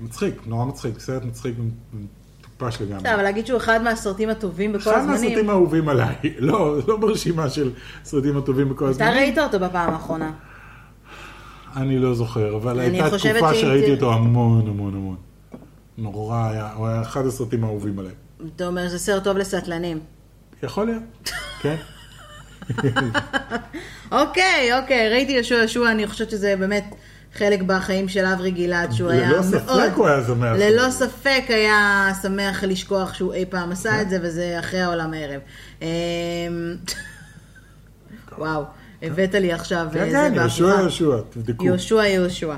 [0.00, 2.98] מצחיק, נורא מצחיק, סרט מצחיק ומטופש לגמרי.
[2.98, 5.22] בסדר, אבל להגיד שהוא אחד מהסרטים הטובים בכל אחד הזמנים.
[5.22, 7.70] מהסרטים האהובים עליי, לא, לא ברשימה של
[8.04, 9.14] סרטים הטובים בכל אתה הזמנים.
[9.14, 10.32] ראית אותו בפעם האחרונה.
[11.76, 15.16] אני לא זוכר, אבל הייתה תקופה שראיתי אותו המון המון המון.
[15.98, 18.12] נורא היה, הוא היה אחד הסרטים האהובים עליי.
[18.56, 20.00] אתה אומר שזה סרט טוב לסטלנים.
[20.62, 21.76] יכול להיות, כן.
[24.12, 26.84] אוקיי, אוקיי, ראיתי יהושע יהושע, אני חושבת שזה באמת
[27.34, 29.44] חלק בחיים של אברי גלעד, שהוא היה ללא מאוד...
[29.44, 30.56] ספק הוא היה שמח.
[30.58, 35.40] ללא ספק היה שמח לשכוח שהוא אי פעם עשה את זה, וזה אחרי העולם הערב.
[35.82, 35.86] אמ,
[38.38, 38.62] וואו,
[39.02, 39.86] הבאת לי עכשיו...
[39.92, 40.64] כן, אה, כן, יהושע.
[40.64, 41.64] יהושע, תבדקו.
[41.64, 42.54] יהושע יהושע.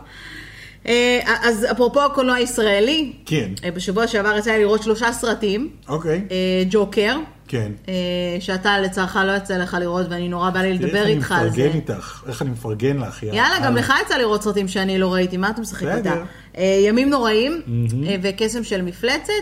[0.86, 5.70] אה, אז אפרופו הקולנוע הישראלי, כן, אה, בשבוע שעבר יצא לי לראות שלושה סרטים.
[5.88, 6.28] אוקיי,
[6.70, 7.16] ג'וקר,
[7.48, 7.72] כן.
[7.88, 7.94] אה,
[8.40, 11.50] שאתה לצערך לא יצא לך לראות, ואני נורא בא לי לדבר איך איתך על אני
[11.50, 11.56] זה.
[11.68, 13.22] מפרגן איתך, איך אני מפרגן לך.
[13.22, 13.76] יא יאללה, גם.
[13.76, 15.86] לך יצא לראות סרטים שאני לא ראיתי, מה אתה משחק.
[15.96, 16.14] איתה?
[16.58, 17.62] אה, ימים נוראים
[18.06, 19.32] אה, וקסם של מפלצת.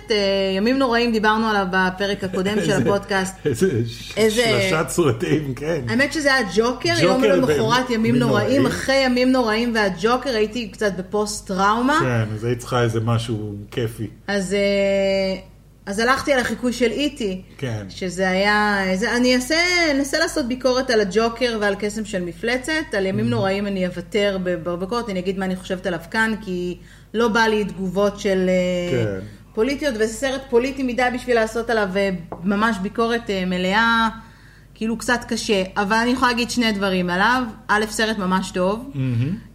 [0.57, 3.35] ימים נוראים, דיברנו עליו בפרק הקודם של הפודקאסט.
[3.47, 5.81] איזה ש- איזה- שלשת סרטים, כן.
[5.89, 8.67] האמת שזה היה ג'וקר, יום למחרת ימים נוראים.
[8.67, 11.99] אחרי ימים נוראים והג'וקר הייתי קצת בפוסט טראומה.
[12.01, 14.07] כן, אז היית צריכה איזה משהו כיפי.
[14.27, 14.57] אז,
[15.87, 17.87] אז הלכתי על החיקוי של איטי, כן.
[17.89, 19.57] שזה היה, זה, אני אעשה,
[19.91, 23.07] אנסה לעשות ביקורת על הג'וקר ועל קסם של מפלצת, על.
[23.07, 26.79] ימים נוראים אני אוותר בביקורת, אני אגיד מה אני חושבת עליו כאן, כי
[27.15, 29.27] לא בא לי תגובות של אה, כן.
[29.55, 32.11] פוליטיות, וזה סרט פוליטי מדי בשביל לעשות עליו אה,
[32.45, 34.09] ממש ביקורת אה, מלאה,
[34.75, 38.93] כאילו קצת קשה, אבל אני יכולה להגיד שני דברים עליו, א', סרט ממש טוב.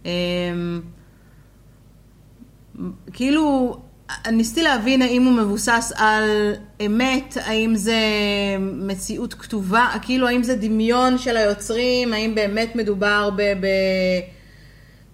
[0.04, 0.80] אמ,
[3.12, 3.76] כאילו,
[4.32, 6.54] ניסיתי להבין האם הוא מבוסס על
[6.86, 8.00] אמת, האם זה
[8.60, 13.42] מציאות כתובה, כאילו האם זה דמיון של היוצרים, האם באמת מדובר ב...
[13.42, 13.66] ב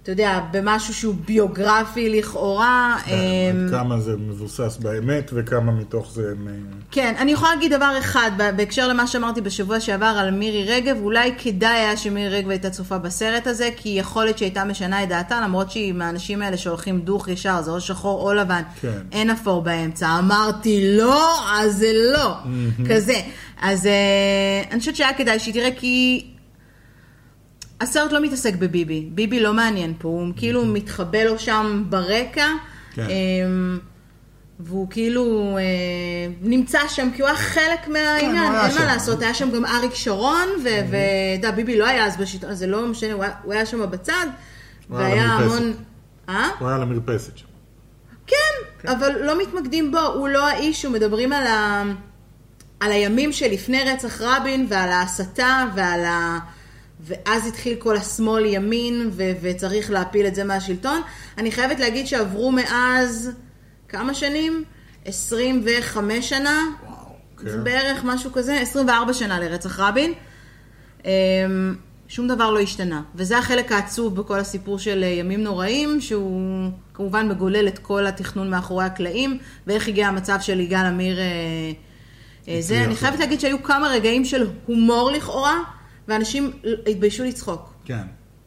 [0.04, 2.96] אתה יודע, במשהו שהוא ביוגרפי לכאורה.
[3.06, 3.12] כן,
[3.56, 6.22] אמ, עד כמה זה מבוסס באמת וכמה מתוך זה...
[6.30, 6.48] הם-
[6.90, 11.32] כן, אני יכולה להגיד דבר אחד, בהקשר למה שאמרתי בשבוע שעבר על מירי רגב, אולי
[11.38, 15.40] כדאי היה שמירי רגב הייתה צופה בסרט הזה, כי יכול להיות שהייתה משנה את דעתה,
[15.40, 18.98] למרות שהיא מהאנשים האלה שהולכים דוך ישר, זה או שחור או לבן, כן.
[19.12, 20.18] אין אפור באמצע.
[20.18, 22.34] אמרתי לא, אז זה לא,
[22.90, 23.20] כזה.
[23.62, 23.92] אז אה,
[24.70, 26.24] אני חושבת שהיה כדאי שהיא תראה, כי
[27.80, 32.46] הסרט לא מתעסק בביבי, ביבי לא מעניין פה, הוא כאילו מתחבא לו שם ברקע.
[32.94, 33.06] כן.
[33.08, 33.78] אמ,
[34.60, 35.62] והוא כאילו אה,
[36.42, 38.84] נמצא שם כי הוא היה חלק מהעניין, הוא היה אין מה.
[38.84, 40.96] לעשות, היה שם גם אריק שרון, ואתה
[41.36, 43.90] יודע, ביבי לא היה אז בשלטון, אז זה לא משנה, הוא היה- הוא היה שם
[43.90, 44.26] בצד,
[44.88, 45.24] הוא והיה.
[45.24, 45.72] המון...
[46.28, 46.48] אה?
[46.58, 47.46] הוא היה על המרפסת שם.
[48.26, 51.82] כן, אבל לא מתמקדים בו, הוא לא האיש, מדברים על, ה...
[52.80, 56.38] על הימים שלפני רצח רבין ועל ההסתה ועל ה...
[57.00, 59.32] ואז התחיל כל השמאל ימין ו...
[59.40, 61.00] וצריך להפיל את זה מהשלטון.
[61.38, 63.30] אני חייבת להגיד שעברו מאז
[63.88, 64.64] כמה שנים?
[65.04, 66.60] 25 שנה,
[67.38, 67.48] כן.
[67.48, 70.12] זה בערך משהו כזה, 24 שנה לרצח רבין.
[71.04, 71.10] אמ,
[72.08, 73.02] שום דבר לא השתנה.
[73.14, 78.50] וזה החלק העצוב בכל הסיפור של אה, ימים נוראים, שהוא כמובן מגולל את כל התכנון
[78.50, 81.18] מאחורי הקלעים, ואיך הגיע המצב של יגאל עמיר.
[81.18, 81.24] אה,
[82.48, 82.84] אה, זה.
[82.84, 85.58] אני חייבת להגיד שהיו כמה רגעים של הומור לכאורה,
[86.08, 86.50] ואנשים
[86.86, 87.74] התביישו לצחוק.
[87.84, 88.02] כן.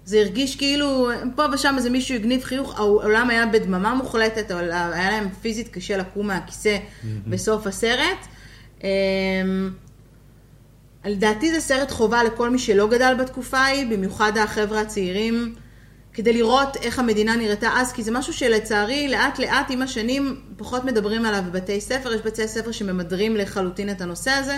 [0.06, 5.30] זה הרגיש כאילו, פה ושם איזה מישהו הגניב חיוך, העולם היה בדממה מוחלטת, היה להם
[5.41, 6.78] פיזית קשה לקום מהכיסא
[7.28, 8.28] בסוף הסרט.
[8.84, 8.88] אמ,
[11.06, 15.56] לדעתי זה סרט חובה לכל מי שלא גדל בתקופה ההיא, במיוחד החבר'ה הצעירים,
[16.13, 20.86] כדי לראות איך המדינה נראתה אז, כי זה משהו שלצערי לאט לאט עם השנים פחות
[20.86, 24.58] מדברים עליו בבתי ספר, יש בתי ספר שממדרים לחלוטין את הנושא הזה.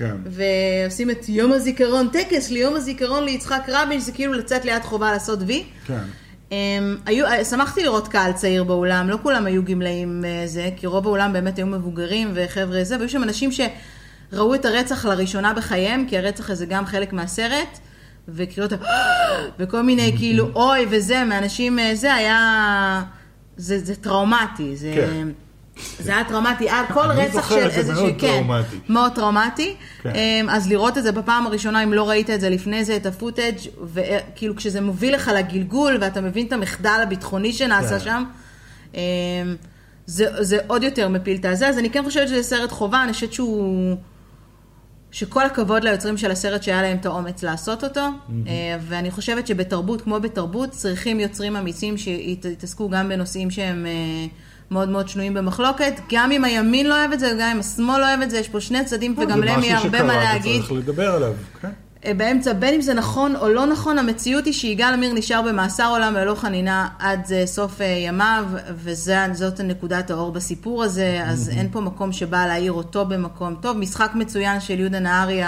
[0.00, 0.16] כן.
[0.26, 5.38] ועושים את יום הזיכרון, טקס ליום הזיכרון ליצחק רבין, שזה כאילו לצאת ליד חובה לעשות
[5.46, 5.64] וי.
[5.86, 6.02] כן.
[6.48, 6.52] Um,
[7.06, 11.32] היו, שמחתי לראות קהל צעיר באולם, לא כולם היו גמלאים uh, זה, כי רוב האולם
[11.32, 16.50] באמת היו מבוגרים וחבר'ה זה, והיו שם אנשים שראו את הרצח לראשונה בחייהם, כי הרצח
[16.50, 17.78] הזה גם חלק מהסרט,
[18.28, 18.72] וקריאות.
[19.58, 23.02] וכל מיני כאילו אוי וזה, מאנשים uh, זה היה...
[23.56, 24.92] זה, זה טראומטי, זה...
[24.94, 25.28] כן.
[25.98, 28.76] זה היה טראומטי, היה כל אני רצח של את זה איזושהי, מאוד כן, טראומטי.
[28.88, 29.74] מאוד טראומטי.
[30.02, 30.12] כן.
[30.14, 33.06] אמ, אז לראות את זה בפעם הראשונה, אם לא ראית את זה לפני זה, את
[33.06, 33.58] הפוטאג',
[33.94, 38.04] וכאילו כשזה מוביל לך לגלגול, ואתה מבין את המחדל הביטחוני שנעשה כן.
[38.04, 38.24] שם,
[38.94, 39.00] אמ,
[40.06, 41.68] זה, זה עוד יותר מפיל את הזה.
[41.68, 43.96] אז אני כן חושבת שזה סרט חובה, אני חושבת שהוא...
[45.12, 50.02] שכל הכבוד ליוצרים של הסרט שהיה להם את האומץ לעשות אותו, אה, ואני חושבת שבתרבות,
[50.02, 54.26] כמו בתרבות, צריכים יוצרים אמיצים שיתעסקו גם בנושאים שהם אה,
[54.70, 58.08] מאוד מאוד שנויים במחלוקת, גם אם הימין לא אוהב את זה, גם אם השמאל לא
[58.08, 60.52] אוהב את זה, יש פה שני צדדים וגם להם יהיה הרבה מה להגיד.
[60.52, 61.70] זה משהו שקרה וצריך לדבר עליו, כן.
[62.04, 65.88] אה, באמצע, בין אם זה נכון או לא נכון, המציאות היא שיגאל עמיר נשאר במאסר
[65.90, 71.68] עולם ללא חנינה עד אה, סוף אה, ימיו, וזאת נקודת האור בסיפור הזה, אז אין
[71.72, 73.76] פה מקום שבא להעיר אותו במקום טוב.
[73.76, 75.42] משחק מצוין של יהודה נהרי,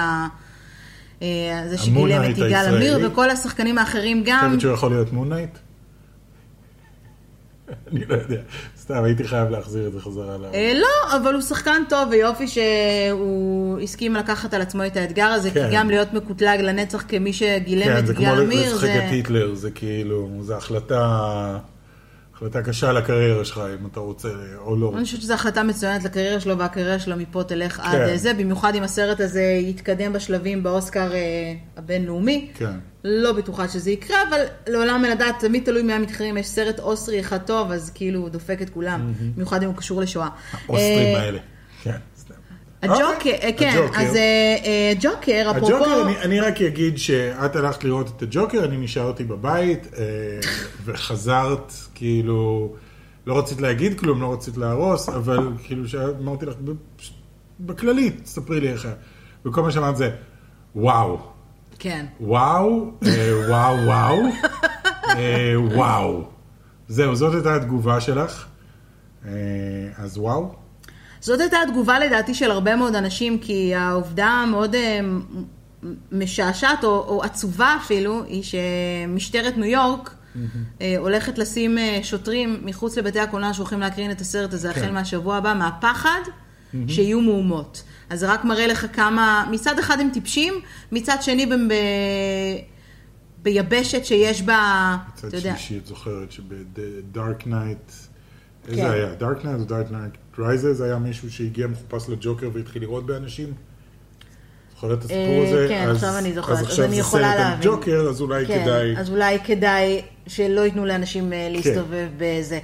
[1.68, 4.44] זה שגילם את יגאל עמיר, וכל השחקנים האחרים גם.
[4.46, 5.58] חושבת שהוא יכול להיות מונייט?
[7.92, 8.40] אני לא יודע,
[8.82, 10.44] סתם הייתי חייב להחזיר את זה חזרה ל...
[10.54, 15.50] אה, לא, אבל הוא שחקן טוב, ויופי שהוא הסכים לקחת על עצמו את האתגר הזה,
[15.50, 15.68] כי כן.
[15.72, 19.54] גם להיות מקוטלג לנצח כמי שגילם את גל אמיר, כן, זה כמו לשחק את היטלר,
[19.54, 21.58] זה כאילו, זו החלטה...
[22.34, 24.92] החלטה קשה לקריירה שלך, אם אתה רוצה או לא.
[24.96, 27.82] אני חושבת שזו החלטה מצוינת לקריירה שלו, והקריירה שלו מפה תלך כן.
[27.82, 32.50] עד זה, במיוחד אם הסרט הזה יתקדם בשלבים באוסקר אה, הבינלאומי.
[32.54, 32.78] כן.
[33.04, 37.20] לא בטוחה שזה יקרה, אבל לעולם אין לדעת, תמיד תלוי מי המתחרים, יש סרט אוסטרי
[37.20, 40.28] אחד טוב, אז כאילו הוא דופק את כולם, במיוחד אם הוא קשור לשואה.
[40.52, 41.38] האוסטרים אה, האלה.
[41.82, 41.96] כן.
[42.82, 43.86] הג'וקר, אוקיי, כן.
[43.94, 45.76] אז אה, אה, ג'וקר, אפרופו...
[45.76, 50.02] הג'וקר, אני, רק אגיד שאת הלכת לראות את הג'וקר, אני נשארתי בבית, אה,
[50.84, 52.72] וחזרת, כאילו,
[53.26, 56.54] לא רצית להגיד כלום, לא רצית להרוס, אבל כאילו, שאמרתי לך,
[57.60, 58.94] בכללית, ספרי לי איך היה.
[59.46, 60.10] וכל מה שאמרת זה,
[60.76, 61.18] וואו,
[61.82, 62.06] כן.
[62.20, 64.22] וואו, אה, וואו, וואו,
[65.08, 66.24] אה, וואו.
[66.88, 68.46] זהו, זאת הייתה התגובה שלך.
[69.26, 69.30] אה,
[69.96, 70.54] אז וואו.
[71.20, 74.76] זאת הייתה התגובה לדעתי של הרבה מאוד אנשים, כי העובדה המאוד
[76.12, 80.14] משעשעת, או, או עצובה אפילו, היא שמשטרת ניו יורק
[80.80, 84.80] אה, הולכת לשים שוטרים מחוץ לבתי הקולנוע שהולכים להקרין את הסרט הזה כן.
[84.80, 86.20] החל מהשבוע הבא, מהפחד
[86.88, 87.82] שיהיו מהומות.
[88.12, 90.54] אז זה רק מראה לך כמה, מצד אחד הם טיפשים,
[90.92, 91.54] מצד שני ב...
[91.54, 91.74] ב...
[93.42, 97.92] ביבשת שיש בה, מצד אתה יודע, שלישי, את זוכרת שב-Dark Knight,
[98.68, 98.90] איזה כן.
[98.90, 99.14] היה?
[99.14, 103.52] Dark Knight או Dark Knight Rises היה מישהו שהגיע מחופש לג'וקר והתחיל לירות באנשים?
[104.74, 105.66] זוכרת את הסיפור אה, הזה?
[105.68, 107.54] כן, עכשיו אני זוכרת, אז עכשיו זה סרט על.
[107.62, 108.96] ג'וקר, אז אולי כן, כדאי...
[108.96, 112.58] אז אולי כדאי שלא ייתנו לאנשים אה, להסתובב בזה.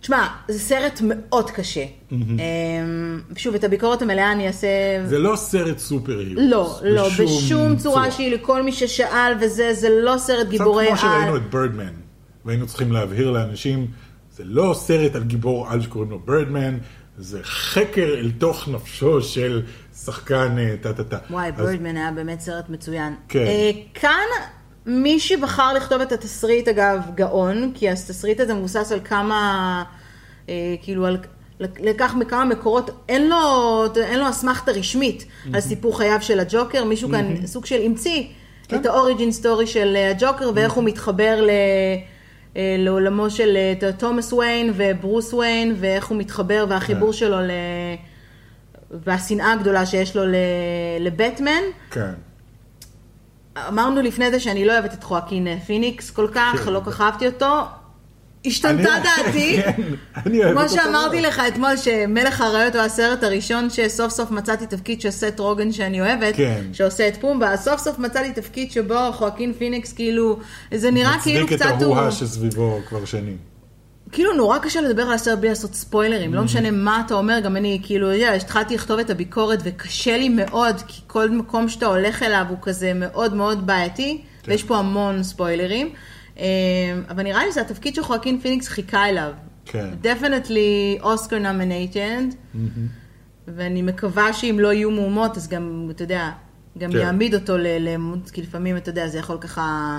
[0.00, 1.84] תשמע, זה סרט מאוד קשה.
[2.12, 2.18] אמ,
[3.36, 4.66] שוב, את הביקורת המלאה אני אעשה...
[5.06, 6.40] זה לא סרט סופר הירו.
[6.40, 11.10] לא, לא, בשום צורה שהיא לכל מי ששאל וזה, זה לא סרט גיבורי קצת כמו
[11.10, 11.36] שראינו על.
[11.36, 11.92] את בירדמן,
[12.44, 13.86] והיינו צריכים להבהיר לאנשים,
[14.36, 16.78] זה לא סרט על גיבור על שקוראים לו בירדמן,
[17.18, 19.62] זה חקר אל תוך נפשו של
[20.04, 21.18] שחקן אה, טה-טה-טה.
[21.30, 23.14] וואי, אז- בירדמן היה באמת סרט מצוין.
[23.28, 23.38] כן.
[23.38, 24.26] אה, כאן,
[24.88, 29.84] מי שבחר לכתוב את התסריט, אגב, גאון, כי התסריט הזה מבוסס על כמה,
[30.48, 31.18] אה, כאילו, על...
[31.60, 35.24] לקח מכמה מקורות, אין לו, אין לו אסמכתה רשמית
[35.54, 38.24] על סיפור חייו של הג'וקר, מישהו כאן סוג של המציא
[38.68, 38.76] כן.
[38.76, 41.50] את ה-origin story של אה, הג'וקר ואיך הוא מתחבר ל...
[42.56, 47.18] אה, לעולמו של אה, תומאס ויין וברוס ויין ואיך הוא מתחבר והחיבור כן.
[47.18, 47.50] שלו ל...
[48.90, 50.22] והשנאה הגדולה שיש לו.
[51.00, 51.62] לבטמן.
[51.90, 52.10] כן.
[53.68, 56.72] אמרנו לפני זה שאני לא אוהבת את חואקין פיניקס כל כך, כן.
[56.72, 57.62] לא כל כך אהבתי אותו.
[58.46, 59.56] השתנתה דעתי.
[59.62, 61.20] כן, כמו שאמרתי.
[61.20, 66.00] לך אתמול, שמלך האריות הוא הסרט הראשון שסוף סוף מצאתי תפקיד של סט רוגן שאני
[66.00, 66.64] אוהבת, כן.
[66.72, 70.38] שעושה את פומבה, סוף סוף מצאתי תפקיד שבו חואקין פיניקס כאילו,
[70.74, 73.36] זה נראה כאילו מצדיק את קצת הוא, ההוא שסביבו כבר שנים.
[74.12, 76.36] כאילו נורא קשה לדבר על הסרט בלי לעשות ספוילרים, Mm-hmm.
[76.36, 80.28] לא משנה מה אתה אומר, גם אני כאילו, יודע, התחלתי לכתוב את הביקורת וקשה לי
[80.28, 84.50] מאוד, כי כל מקום שאתה הולך אליו הוא כזה מאוד מאוד בעייתי, כן.
[84.50, 85.90] ויש פה המון ספוילרים.
[86.38, 86.44] אה,
[87.10, 89.32] אבל נראה לי שזה התפקיד שחואקין פיניקס חיכה אליו.
[89.64, 89.88] כן.
[90.02, 92.34] definitely אוסקר nominated,
[93.48, 96.30] ואני מקווה שאם לא יהיו מהומות, אז גם, אתה יודע,
[96.78, 96.98] גם כן.
[96.98, 99.98] יעמיד אותו ל- לעמוד, כי לפעמים, אתה יודע, זה יכול ככה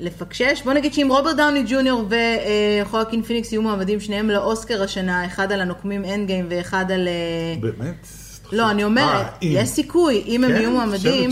[0.00, 0.62] לפקשש.
[0.64, 2.08] בוא נגיד שאם רוברט דאוני ג'וניור
[2.82, 7.08] וחואקין פיניקס יהיו מועמדים שניהם לאוסקר השנה, אחד על הנוקמים Endgame ואחד על...
[7.08, 8.06] אה, באמת?
[8.52, 9.30] לא, אני אומרת, אה.
[9.42, 11.30] יש סיכוי, אם הם כן, יהיו מועמדים,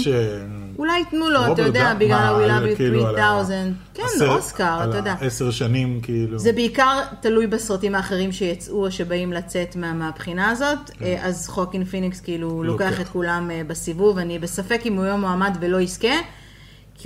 [0.79, 3.75] אולי ייתנו לו, אתה יודע, בגלל ה-We Love You כאילו, על ה- 3000.
[3.95, 5.15] כן, הסרט- אוסקר, אתה יודע.
[5.21, 6.39] העשר שנים, כאילו.
[6.39, 11.85] זה בעיקר תלוי בסרטים האחרים שיצאו או שבאים לצאת מה, מהבחינה הזאת, אה, אז חוקין
[11.85, 13.03] פיניקס כאילו לוקח כן.
[13.03, 16.15] את כולם אה, בסיבוב, אני בספק אם הוא יהיה מועמד ולא יזכה,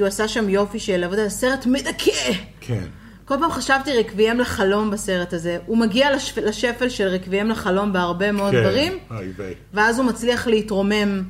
[0.00, 2.32] כי הוא עשה שם יופי של עבודה, סרט מדכא.
[2.60, 2.84] כן.
[3.24, 6.38] כל פעם חשבתי רקביים לחלום בסרט הזה, הוא מגיע לשפ...
[6.38, 8.60] לשפל של רקביים לחלום בהרבה מאוד כן.
[8.60, 9.54] דברים, אוי ויי.
[9.74, 11.22] ואז הוא מצליח להתרומם.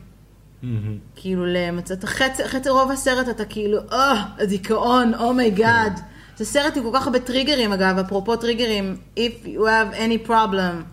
[1.16, 6.00] כאילו למצאת, חצי, חצי רוב הסרט אתה כאילו, אה, הדיכאון, oh my god.
[6.36, 10.84] זה סרט עם כל כך הרבה טריגרים אגב, אפרופו טריגרים, if you have any problem,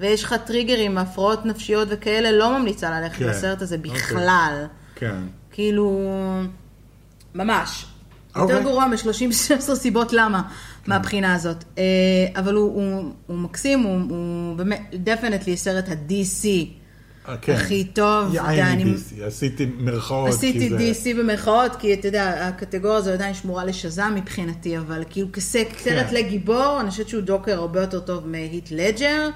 [0.00, 3.28] ויש לך טריגרים, הפרעות נפשיות וכאלה, לא ממליצה ללכת כן.
[3.28, 3.92] לסרט הזה אוקיי.
[3.92, 4.66] בכלל.
[4.94, 5.20] כן.
[5.52, 6.00] כאילו,
[7.34, 7.86] ממש.
[8.36, 8.62] יותר אוקיי.
[8.64, 9.32] גרוע מ-30
[9.74, 10.42] סיבות למה,
[10.86, 11.64] מהבחינה הזאת.
[11.78, 11.82] אה,
[12.36, 16.46] אבל הוא, הוא, הוא מקסים, הוא, הוא באמת, definitely סרט ה-DC
[17.28, 17.52] אה, כן.
[17.52, 18.34] הכי טוב.
[18.34, 20.28] יעני אני- DC, עשיתי מירכאות.
[20.28, 25.66] עשיתי DC במרכאות, כי אתה יודע, הקטגוריה הזו עדיין שמורה לשזם מבחינתי, אבל כאילו כסרט
[25.84, 26.06] כן.
[26.12, 29.28] לגיבור, אני חושבת שהוא ג'וקר הרבה יותר טוב מהיט לג'ר.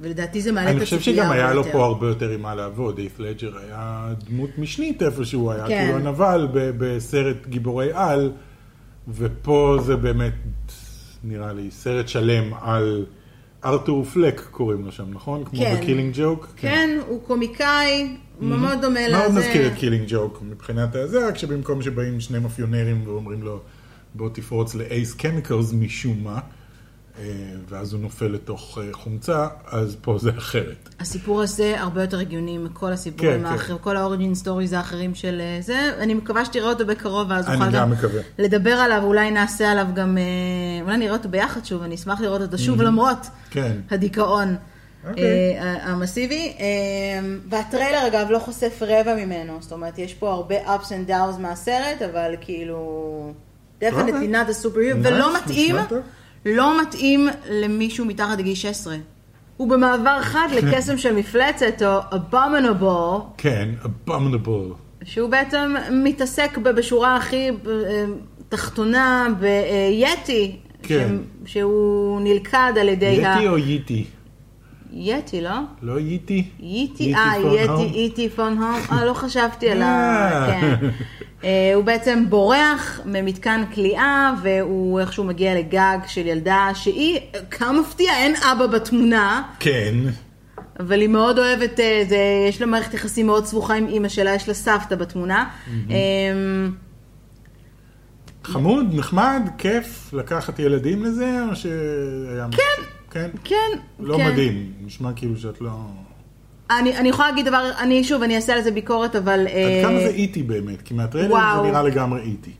[0.00, 1.64] ולדעתי זה מעלה את אני הציפייה חושב שגם היה לו.
[1.64, 2.98] פה הרבה יותר עם מה לעבוד.
[2.98, 5.84] אייף לג'ר היה דמות משנית איפשהו, היה כן.
[5.84, 8.32] כאילו הנבל ב- בסרט גיבורי על,
[9.08, 10.32] ופה זה באמת,
[11.24, 13.06] נראה לי, סרט שלם על
[13.64, 15.44] ארתור פלק קוראים לו שם, נכון?
[15.44, 15.76] כמו כן.
[15.80, 16.48] ב-Killing Joke?
[16.56, 19.18] כן, הוא קומיקאי, הוא מאוד דומה לזה.
[19.18, 23.60] מאוד מזכיר את Killing Joke מבחינת הזה, רק שבמקום שבאים שני מאפיונרים ואומרים לו
[24.14, 26.38] בוא תפרוץ ל-Ace Chemicals משום מה,
[27.68, 30.88] ואז הוא נופל לתוך אה, חומצה, אז פה זה אחרת.
[31.00, 33.52] הסיפור הזה הרבה יותר הגיוני מכל הסיפורים כן, כן.
[33.52, 35.90] האחרים, כל ה-origin stories האחרים של אה, זה.
[35.98, 38.20] אני מקווה שתראה אותו בקרוב, ואז אני נוכל גם גם מקווה.
[38.38, 42.40] לדבר עליו, אולי נעשה עליו גם, אה, אולי נראה אותו ביחד שוב, אני אשמח לראות
[42.40, 43.76] אותו שוב למרות כן.
[43.90, 44.56] הדיכאון.
[45.08, 45.24] אוקיי.
[45.58, 46.64] אה, המסיבי, אה,
[47.48, 52.02] והטריילר אגב לא חושף רבע ממנו, זאת אומרת יש פה הרבה ups and downs מהסרט,
[52.12, 53.32] אבל כאילו,
[53.80, 54.42] definitely אוקיי.
[54.42, 55.76] not a Nice, ולא מתאים.
[56.46, 58.96] לא מתאים למישהו מתחת לגיל 16.
[59.56, 64.74] הוא במעבר חד לקסם של מפלצת, או abominable, כן, abominable.
[65.04, 68.04] שהוא בעצם מתעסק בשורה הכי אה,
[68.48, 71.16] תחתונה ביתי, כן.
[71.46, 73.34] ש- שהוא נלכד על ידי ה...
[73.36, 74.04] יטי או ייטי?
[74.94, 75.50] יתי, לא?
[75.82, 76.44] לא ייטי?
[76.60, 77.94] ייטי, אה, יתי?
[77.98, 80.46] איטי פון הום, אה, לא חשבתי על ה...
[80.60, 80.88] כן.
[81.44, 88.12] אה, הוא בעצם בורח ממתקן כליאה, והוא איכשהו מגיע לגג של ילדה שהיא, כמה מפתיע,
[88.12, 89.94] אין אבא בתמונה, כן.
[90.80, 94.34] אבל היא מאוד אוהבת, אה, זה, יש לה מערכת יחסים מאוד סבוכה עם אימא שלה,
[94.34, 95.48] יש לה סבתא בתמונה.
[95.90, 95.96] אה,
[98.44, 102.46] חמוד, נחמד, כיף לקחת ילדים לזה, או שהיה...
[102.50, 102.82] כן.
[103.10, 103.30] כן?
[103.44, 104.26] כן, לא כן.
[104.26, 105.70] מדהים, נשמע כאילו שאת לא...
[106.70, 109.40] אני, אני יכולה להגיד דבר, אני שוב, אני אעשה על זה ביקורת, אבל...
[109.40, 110.82] עד אה, כמה זה איטי באמת?
[110.82, 111.36] כי מהטריילר.
[111.62, 112.50] זה נראה לגמרי איטי.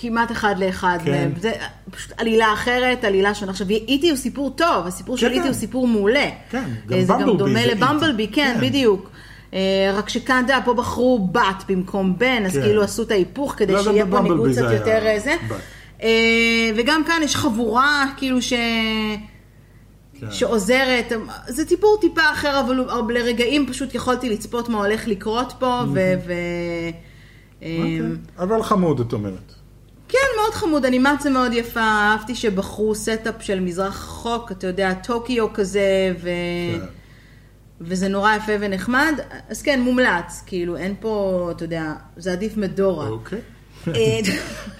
[0.00, 1.10] כמעט אחד לאחד כן.
[1.10, 1.32] מהם.
[1.40, 1.52] זה
[1.90, 3.50] פשוט עלילה אחרת, עלילה שונה.
[3.50, 5.48] עכשיו, איטי הוא סיפור טוב, הסיפור של כן, איטי כן.
[5.48, 6.28] הוא סיפור מעולה.
[6.50, 8.34] כן, גם אה, זה גם במבלבי דומה זה לבמבלבי, איטי.
[8.34, 8.66] כן, כן.
[8.66, 9.10] בדיוק.
[9.54, 12.62] אה, רק שכאן, אתה יודע, פה בחרו בת במקום בן, אז כן.
[12.62, 15.36] כאילו עשו את ההיפוך כדי לא, שיהיה פה ניגוד זה קצת יותר אה, זה.
[16.76, 18.52] וגם כאן יש חבורה, כאילו ש...
[20.20, 20.30] כן.
[20.30, 21.12] שעוזרת,
[21.48, 26.12] זה סיפור טיפה אחר, אבל לרגעים פשוט יכולתי לצפות מה הולך לקרות פה, ו...
[26.26, 26.32] ו...
[27.62, 28.00] אה, אוקיי.
[28.38, 29.54] אבל חמוד, את אומרת.
[30.08, 35.52] כן, מאוד חמוד, אנימציה מאוד יפה, אהבתי שבחרו setup של מזרח רחוק, אתה יודע, טוקיו
[35.52, 36.28] כזה, ו...
[36.80, 36.86] כן.
[37.80, 43.08] וזה נורא יפה ונחמד, אז כן, מומלץ, כאילו, אין פה, אתה יודע, זה עדיף מדורה.
[43.08, 43.38] אוקיי.
[43.88, 44.18] אה,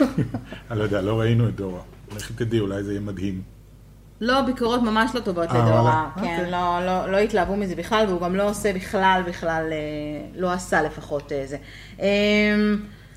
[0.71, 1.81] אני לא יודע, לא ראינו את דורה.
[2.17, 3.43] לכי תדעי, אולי זה יהיה מדהים.
[4.21, 6.07] לא, ביקורות ממש לא טובות אה, לדורה, וואלה?
[6.15, 6.51] כן, אוקיי.
[6.51, 10.83] לא, לא, לא התלהבו מזה בכלל, והוא גם לא עושה בכלל, בכלל, אה, לא עשה
[10.83, 11.57] לפחות אה, זה.
[12.01, 12.07] אה,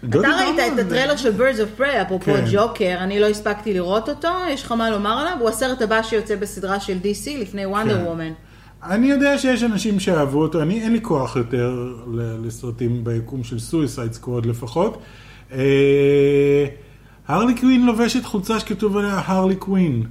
[0.03, 2.45] לא אתה ראית את הטריילר של Birds of Prey, אפרופו כן.
[2.51, 5.37] ג'וקר, אני לא הספקתי לראות אותו, יש לך מה לומר עליו?
[5.39, 8.05] הוא הסרט הבא שיוצא בסדרה של DC לפני וונדר כן.
[8.05, 8.33] וומן.
[8.83, 11.93] אני יודע שיש אנשים שאהבו אותו, אני אין לי כוח יותר
[12.43, 15.01] לסרטים ביקום של Suicide Squad לפחות.
[15.53, 16.65] אה,
[17.27, 20.03] הרלי קווין לובשת חולצה שכתוב עליה הרלי קווין.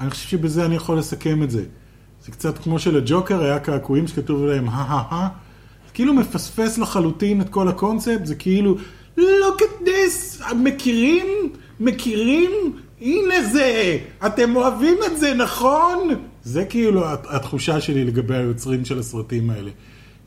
[0.00, 1.64] אני חושב שבזה אני יכול לסכם את זה.
[2.24, 5.28] זה קצת כמו שלג'וקר היה קעקועים שכתוב עליהם הא-הא-הא.
[5.86, 8.76] זה כאילו מפספס לחלוטין את כל הקונספט, זה כאילו,
[9.18, 11.26] look at this, מכירים?
[11.80, 12.50] מכירים?
[13.00, 16.08] הנה זה, אתם אוהבים את זה, נכון?
[16.42, 19.70] זה כאילו הת- התחושה שלי לגבי היוצרים של הסרטים האלה.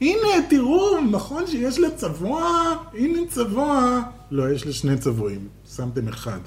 [0.01, 2.41] הנה, תראו, נכון שיש לה צבוע?
[2.93, 3.99] הנה צבוע.
[4.31, 5.39] לא, יש לה שני צבועים,
[5.75, 6.39] שמתם אחד,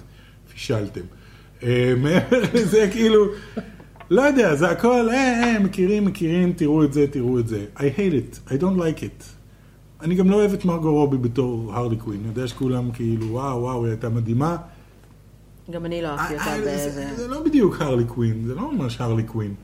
[0.52, 1.00] פישלתם.
[1.62, 3.24] אה, מעבר לזה, כאילו,
[4.10, 7.64] לא יודע, זה הכל, אה, אה, מכירים, מכירים, תראו את זה, תראו את זה.
[7.76, 9.24] I hate it, I don't like it.
[10.02, 12.20] אני גם לא אוהב את מרגו רובי בתור הרלי קווין.
[12.20, 14.56] אני יודע שכולם כאילו, וואו, וואו, היא הייתה מדהימה.
[15.70, 17.16] גם אני לא אהבתי אותה אה, זה- בזה.
[17.16, 19.54] זה לא בדיוק הרלי קווין, זה לא ממש הרלי קווין.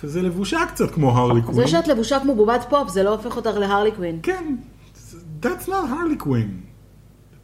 [0.00, 1.56] כזה לבושה קצת כמו הרלי קווין.
[1.66, 4.18] זה שאת לבושה כמו בובת פופ, זה לא הופך אותך להרלי קווין.
[4.22, 4.56] כן,
[5.42, 6.60] that's not הרלי קווין.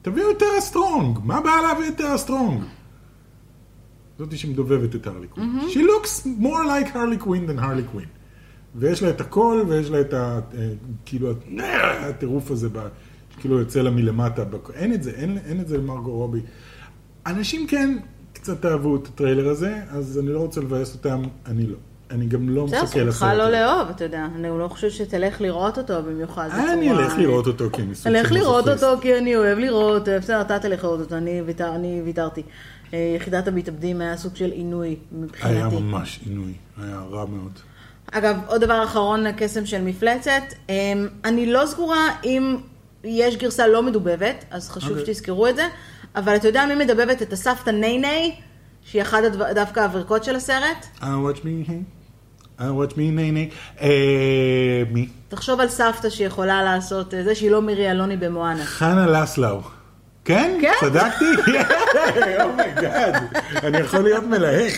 [0.02, 2.62] תביאו טרה סטרונג, מה הבעיה להביא טרה סטרונג?
[4.18, 5.58] זאתי שמדובבת את הרלי קווין.
[5.72, 8.06] She looks more like הרלי קווין than הרלי קווין.
[8.74, 10.40] ויש לה את הקול, ויש לה את ה...
[10.58, 10.68] אה,
[11.04, 11.32] כאילו,
[12.00, 12.88] הטירוף הזה, ב-
[13.40, 14.44] כאילו יוצא לה מלמטה.
[14.74, 16.40] אין את זה, אין, אין את זה למרגו רובי.
[17.26, 17.98] אנשים כן,
[18.32, 21.76] קצת אהבו את הטריילר הזה, אז אני לא רוצה לבאס אותם, אני לא.
[22.10, 23.14] אני גם לא בסדר, מחכה לסרט.
[23.14, 23.50] זכותך לא.
[23.50, 24.26] לאהוב, אתה יודע.
[24.36, 26.72] אני לא חושבת שתלך לראות אותו במיוחד בצורה...
[26.72, 28.84] אני אלך לראות אותו כי אני סוג אלך של לראות מזוכיסט.
[28.84, 31.16] אותו כי אני אוהב לראות, בסדר, אתה תלך לראות אותו,
[31.74, 32.42] אני ויתרתי.
[32.92, 35.76] אה, יחידת המתאבדים היה סוג של עינוי היה מבחינתי.
[35.76, 37.52] ממש עינוי, היה רע מאוד.
[38.12, 40.74] אגב, עוד דבר אחרון לקסם של מפלצת, אמ,
[41.24, 42.56] אני לא סגורה אם
[43.04, 45.06] יש גרסה לא מדובבת, אז חשוב אוקיי.
[45.14, 45.66] שתזכרו את זה,
[46.16, 48.34] אבל אתה יודע מי מדבבת את הסבתא ניי
[48.84, 50.86] שהיא אחת הדבר- דווקא הוורקות של הסרט?
[51.00, 51.70] Now watch me,
[52.58, 53.50] now watch me, nae nae.
[53.80, 53.88] אה,
[54.92, 55.08] מי?
[55.28, 58.64] תחשוב על סבתא שיכולה לעשות אה, זה שהיא לא מירי אלוני במואנה.
[58.64, 59.60] חנה לסלאו.
[60.24, 60.58] כן?
[60.60, 60.72] כן.
[60.80, 61.24] צדקתי?
[62.44, 63.14] oh my god,
[63.62, 64.72] אני יכול להיות מלהק.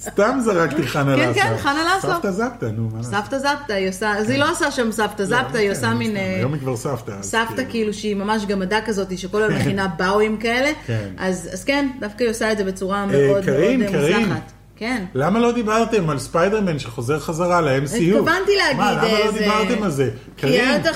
[0.00, 1.34] סתם זרקתי חנה כן, לסלאו.
[1.44, 2.12] כן, חנה לסלאו.
[2.14, 3.14] סבתא זפתא, נו, מה לעשות?
[3.14, 6.16] סבתא זפתא, היא עושה, אז היא לא עושה שם סבתא זפתא, היא כן, עושה מין...
[6.16, 7.12] אה, היום היא כבר סבתא.
[7.22, 11.08] סבתא כאילו שהיא ממש גמדה כזאת, שכל הזמן מכינה באוים כאלה, כן.
[11.18, 14.18] אז כן, דווקא היא עושה את זה בצורה מאוד אה, מאוד קארין, אה, קארין.
[14.18, 14.52] מוצלחת.
[14.76, 15.04] כן.
[15.14, 18.02] למה לא דיברתם על ספיידרמן שחוזר חזרה ל-MCU?
[18.02, 20.10] התכוונתי להגיד, מה, למה אה, לא זה- דיברתם על זה?
[20.36, 20.86] קארין, מונלייט.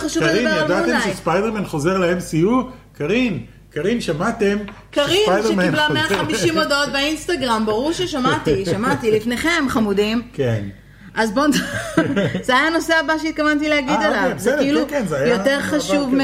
[0.71, 2.49] ידעתם שספיידרמן חוזר ל-MCU?
[2.99, 3.45] קארין,
[3.77, 4.59] קרין, שמעתם?
[4.93, 10.23] שספיידרמן שקיבלה חוזר- 150 הודעות באינסטגרם, ברור ששמעתי, שמעתי, לפניכם חמודים.
[10.33, 10.65] כן.
[11.15, 11.47] אז בואו,
[12.47, 14.23] זה היה הנושא הבא שהתכוונתי להגיד אה, עליו.
[14.23, 16.15] אוקיי, זה בסדר, כאילו כן, כן, זה יותר חשוב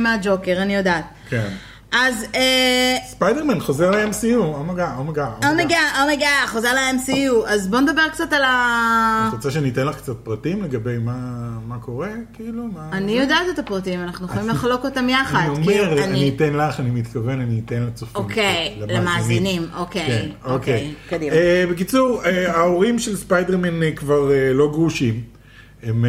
[0.00, 1.04] מהג'וקר, אני יודעת.
[1.28, 1.48] כן.
[1.92, 5.30] אז אה, ספיידרמן חוזר ל-MCU, אומייגה, אומייגה.
[5.50, 7.48] אומייגה, אומייגה, חוזר ל-MCU.
[7.48, 9.24] אז בואו נדבר קצת על ה...
[9.28, 12.10] את רוצה שניתן לך קצת פרטים לגבי מה מה קורה?
[12.32, 12.88] כאילו, מה...
[12.92, 13.12] אני?
[13.12, 15.38] יודעת את הפרטים, אנחנו יכולים לחלוק אותם יחד.
[15.38, 18.22] אני אומר, אני אתן לך, אני מתכוון, אני אתן לצופים.
[18.22, 19.66] אוקיי, למאזינים.
[19.76, 20.94] אוקיי, כן, אוקיי, אוקיי.
[21.08, 21.36] קדימה.
[21.36, 25.22] אה, בקיצור, אה, ההורים של ספיידרמן כבר לא גרושים.
[25.82, 26.04] הם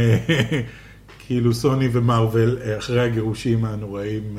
[1.27, 4.37] כאילו סוני ומרוויל, אחרי הגירושים הנוראים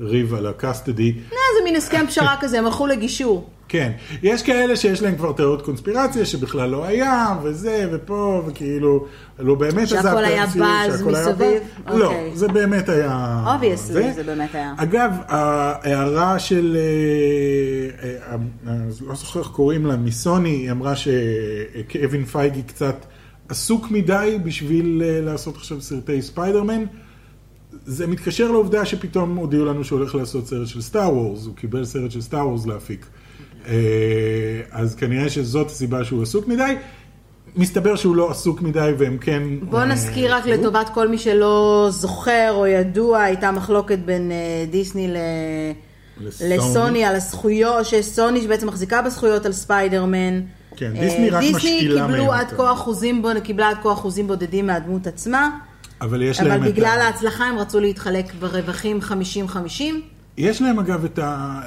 [0.00, 1.12] והריב על הקאסטדי.
[1.32, 3.50] אה, זה מין הסכם פשרה כזה, הם הלכו לגישור.
[3.68, 3.92] כן,
[4.22, 9.06] יש כאלה שיש להם כבר תיאוריות קונספירציה שבכלל לא היה, וזה, ופה, וכאילו,
[9.38, 11.62] לא באמת שהכל עזב את היה באז שהכל היה מסביב?
[11.84, 11.98] באז.
[11.98, 12.30] לא, אוקיי.
[12.34, 13.44] זה באמת היה...
[13.46, 14.74] Obviously, זה באמת היה.
[14.76, 16.76] אגב, ההערה של,
[18.02, 18.36] אה, אה,
[19.06, 23.06] לא זוכר איך קוראים לה, מסוני, היא אמרה שקווין פייגי קצת
[23.48, 26.84] עסוק מדי בשביל לעשות עכשיו סרטי ספיידרמן.
[27.86, 31.84] זה מתקשר לעובדה שפתאום הודיעו לנו שהוא הולך לעשות סרט של סטאר וורס, הוא קיבל
[31.84, 33.06] סרט של סטאר וורס להפיק.
[33.68, 33.74] אה,
[34.70, 36.74] אז כנראה שזאת הסיבה שהוא עסוק מדי.
[37.56, 39.42] מסתבר שהוא לא עסוק מדי והם כן...
[39.62, 40.46] בואו אה, נזכיר רק.
[40.46, 44.36] לטובת כל מי שלא זוכר או ידוע, הייתה מחלוקת בין אה,
[44.70, 45.16] דיסני ל...
[46.40, 47.04] לסוני.
[47.04, 50.40] על הזכויות, שסוני שבעצם מחזיקה בזכויות על ספיידרמן.
[50.76, 52.56] כן, דיסני רק משאילה מהם קיבלו עד אותם.
[52.56, 55.50] כה אחוזים, בו- קיבלה עד כה אחוזים בודדים מהדמות עצמה,
[56.00, 57.04] אבל יש אבל להם את בגלל ה...
[57.04, 59.00] ההצלחה הם רצו להתחלק ברווחים
[59.48, 59.82] 50-50.
[60.38, 61.60] יש להם אגב את ה...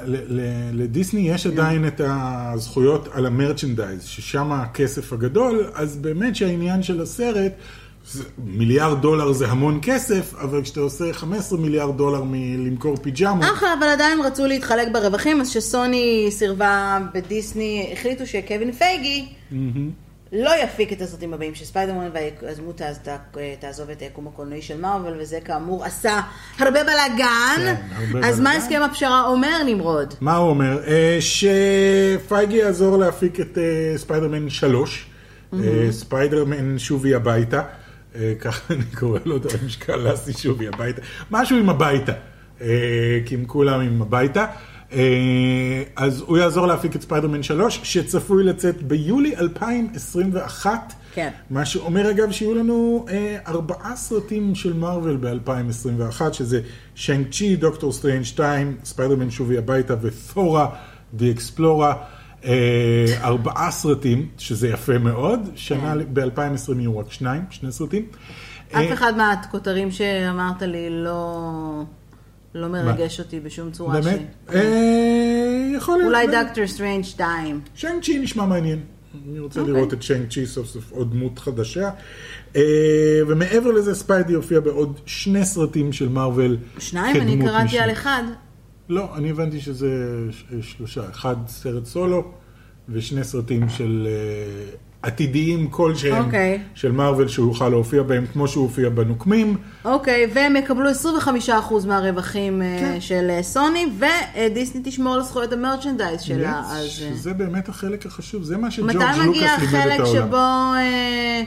[0.72, 7.52] לדיסני יש עדיין את הזכויות על המרצ'נדייז, ששם הכסף הגדול, אז באמת שהעניין של הסרט,
[8.44, 13.86] מיליארד דולר זה המון כסף, אבל כשאתה עושה 15 מיליארד דולר מלמכור פיג'מות, אחלה, אבל
[13.86, 19.28] עדיין רצו להתחלק ברווחים, אז שסוני סירבה בדיסני, החליטו שקווין פייגי
[20.32, 22.08] לא יפיק את הסרטים הבאים של ספיידרמן
[22.42, 23.18] והדמות ת-
[23.60, 26.20] תעזוב את היקום הקולנועי של מארוול, וזה כאמור עשה
[26.58, 27.56] הרבה בלאגן.
[27.56, 28.62] כן, הרבה אז מה בלאגן.
[28.64, 30.14] הסכם הפשרה אומר, נמרוד?
[30.20, 30.80] מה הוא אומר?
[30.86, 33.62] אה, שפייגי יעזור להפיק את אה,
[33.98, 35.06] ספיידרמן 3,
[35.54, 35.58] אה,
[35.90, 37.62] ספיידרמן שובי הביתה,
[38.16, 41.00] אה, ככה אני קורא לו, על משקל לאסי שובי הביתה,
[41.30, 42.12] משהו עם הביתה,
[42.60, 42.66] אה,
[43.26, 44.46] כי הם כולם עם הביתה.
[44.92, 50.92] אה, אז הוא יעזור להפיק את ספיידרמן 3, שצפוי לצאת ביולי 2021.
[51.14, 51.30] כן.
[51.50, 56.60] מה שאומר אגב שיהיו לנו אה, ארבעה סרטים של מארוול ב-2021, שזה
[56.94, 60.68] שיינג צ'י, דוקטור סטריינג 2, ספיידרמן שובי הביתה ותורה,
[61.14, 61.94] the explorer.
[62.44, 65.40] אה, ארבעה סרטים, שזה יפה מאוד.
[65.54, 68.06] שנה ב-2020 יהיו רק שניים, שני סרטים.
[68.72, 71.82] אף אחד מהכותרים שאמרת לי לא...
[72.54, 74.20] לא מרגש אותי בשום צורה באמת?
[74.50, 74.60] שהיא.
[74.62, 76.08] אה, יכול להיות.
[76.08, 76.46] אולי באמת.
[76.46, 77.60] דוקטור סטרנג' 2.
[77.74, 78.80] שיינג צ'י נשמע מעניין.
[79.30, 79.74] אני רוצה אוקיי.
[79.74, 81.90] לראות את שיינג צ'י סוף סוף עוד דמות חדשה.
[82.56, 82.62] אה,
[83.28, 86.56] ומעבר לזה ספיידי יופיע בעוד שני סרטים של מארוול.
[86.78, 87.16] שניים?
[87.16, 87.78] אני קראתי.
[87.78, 88.22] על אחד.
[88.88, 89.88] לא, אני הבנתי שזה
[90.60, 91.08] שלושה.
[91.10, 92.32] אחד סרט סולו
[92.88, 94.70] ושני סרטים של אה,
[95.02, 96.62] עתידיים כלשהם אוקיי.
[96.74, 99.56] של מארוול שהוא יוכל להופיע בהם כמו שהוא הופיע בנוקמים.
[99.84, 100.90] אוקיי, והם יקבלו
[101.48, 101.50] 25%
[101.86, 103.00] מהרווחים אה, כן.
[103.00, 106.62] של אה, סוני, ודיסני תשמור על זכויות המרצ'נדייז שלה.
[106.62, 109.62] Yes, אז, אה, שזה באמת החלק החשוב, זה מה שג'ורג' מתי לוקאס לימד מגיע את
[109.62, 110.26] החלק העולם.
[110.26, 110.36] שבו
[110.76, 111.42] אה,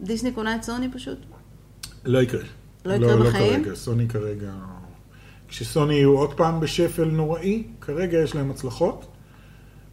[0.00, 1.18] דיסני קונה את סוני פשוט?
[2.04, 2.44] לא יקרה.
[2.84, 3.64] לא יקרה בחיים?
[3.64, 4.50] כרגע, סוני כרגע...
[5.48, 9.06] כשסוני יהיו עוד פעם בשפל נוראי, כרגע יש להם הצלחות.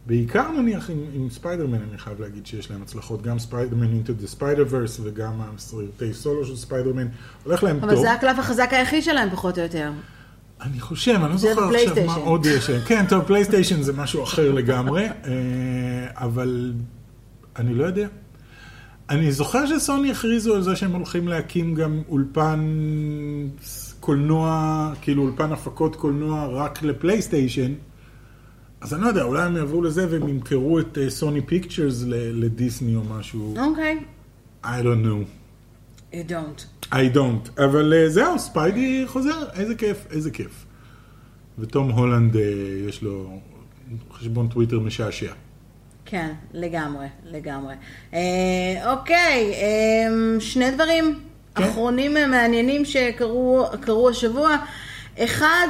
[0.06, 4.26] בעיקר נניח עם, עם ספיידרמן, אני חייב להגיד שיש להם הצלחות, גם ספיידרמן Into the
[4.26, 7.06] Spider-Verse וגם הסרטי סולו של ספיידרמן,
[7.44, 8.00] הולך להם אבל טוב.
[8.00, 9.90] זה הקלף החזק היחיד שלהם, פחות או יותר.
[10.60, 12.14] אני חושב, אני לא זוכר עכשיו מה.
[12.14, 12.80] עוד יש להם.
[12.86, 15.12] כן, טוב, פלייסטיישן זה משהו אחר לגמרי, אה,
[16.14, 16.72] אבל
[17.56, 18.08] אני לא יודע.
[19.10, 22.60] אני זוכר שסוני הכריזו על זה שהם הולכים להקים גם אולפן
[24.00, 27.72] קולנוע, כאילו אולפן הפקות קולנוע רק לפלייסטיישן.
[28.86, 33.00] אז אני לא יודע, אולי הם יעברו לזה והם ימכרו את סוני פיקצ'רס לדיסני או
[33.04, 33.54] משהו.
[33.58, 33.98] אוקיי.
[34.64, 35.24] I don't know.
[36.12, 36.92] You don't.
[36.92, 37.62] I don't.
[37.64, 40.64] אבל אה, זהו, ספיידי חוזר, איזה כיף, איזה כיף.
[41.58, 42.42] ותום הולנד, אה,
[42.88, 43.40] יש לו
[44.12, 45.32] חשבון טוויטר משעשע.
[46.04, 47.74] כן, לגמרי, לגמרי.
[48.14, 51.20] אה, אוקיי, אה, שני דברים
[51.54, 51.62] כן.
[51.62, 54.56] אחרונים אה, מעניינים שקרו קרו השבוע.
[55.18, 55.68] אחד,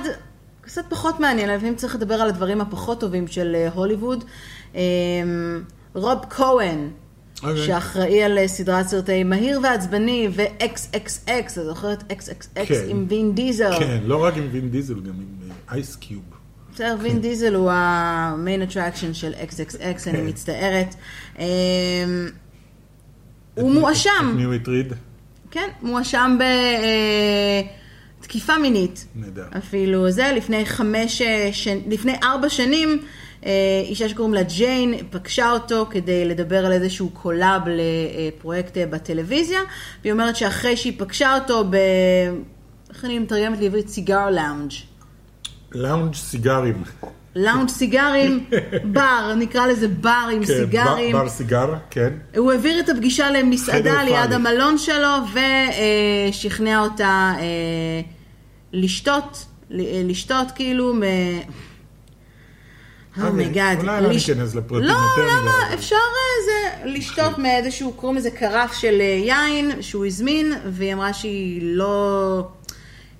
[0.67, 4.25] קצת פחות מעניין, לפעמים צריך לדבר על הדברים הפחות טובים של אה, הוליווד.
[4.75, 4.81] אה,
[5.95, 6.91] רוב כהן,
[7.43, 7.67] אוקיי.
[7.67, 12.85] שאחראי על אה, סדרת סרטי מהיר ועצבני ו-XXX, אתה זוכר את XXX כן.
[12.89, 13.79] עם וין דיזל?
[13.79, 16.23] כן, לא רק עם וין דיזל, גם עם אייס קיוב.
[16.75, 20.27] בסדר, וין דיזל הוא ה main attraction של XXX, אני כן.
[20.27, 20.95] מצטערת.
[21.39, 21.45] אמ,
[23.55, 24.93] הוא מואשם, את מי הוא הטריד?
[25.51, 26.39] כן, מואשם
[28.27, 29.07] בתקיפה מינית.
[29.15, 29.45] נהדר.
[29.59, 31.79] אפילו זה, לפני חמש, אה, שנ...
[31.87, 32.99] לפני ארבע שנים,
[33.47, 33.51] אה,
[33.85, 39.61] אישה שקוראים לה ג'יין פגשה אותו כדי לדבר על איזשהו collab לפרויקט אה, בטלוויזיה,
[40.03, 41.77] והיא אומרת שאחרי שהיא פגשה אותו ב...
[42.91, 43.89] איך אני מתרגמת לעברית?
[43.89, 44.73] cigar lounge.
[45.73, 46.83] lounge סיגרים.
[47.37, 48.45] לאונג' סיגרים,
[48.95, 51.13] בר, נקרא לזה בר עם כן, סיגרים.
[51.13, 52.13] בר, בר סיגר, כן.
[52.37, 54.33] הוא העביר את הפגישה למסעדה ליד.
[54.33, 55.09] המלון שלו
[56.33, 57.35] ושכנע אותה
[58.77, 61.03] לשתות, אה, לשתות כאילו מ...
[63.17, 63.79] אוקיי, oh my god.
[63.79, 65.51] אולי לא ניכנס לפרטים לא, יותר למה?
[65.67, 65.75] מדי.
[65.75, 71.13] אפשר אה, זה, לשתות מאיזשהו, קוראים לזה קרף של אה, יין שהוא הזמין, והיא אמרה
[71.13, 72.49] שהיא לא...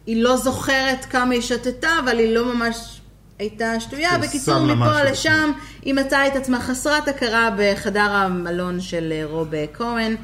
[0.07, 3.01] היא לא זוכרת כמה היא שתתה, אבל היא לא ממש
[3.39, 4.11] הייתה שטויה.
[4.11, 5.53] כן, בקיצור, מפה לשם,
[5.83, 10.17] היא מצאה את עצמה חסרת הכרה בחדר המלון של אה, רוב אה, כהן,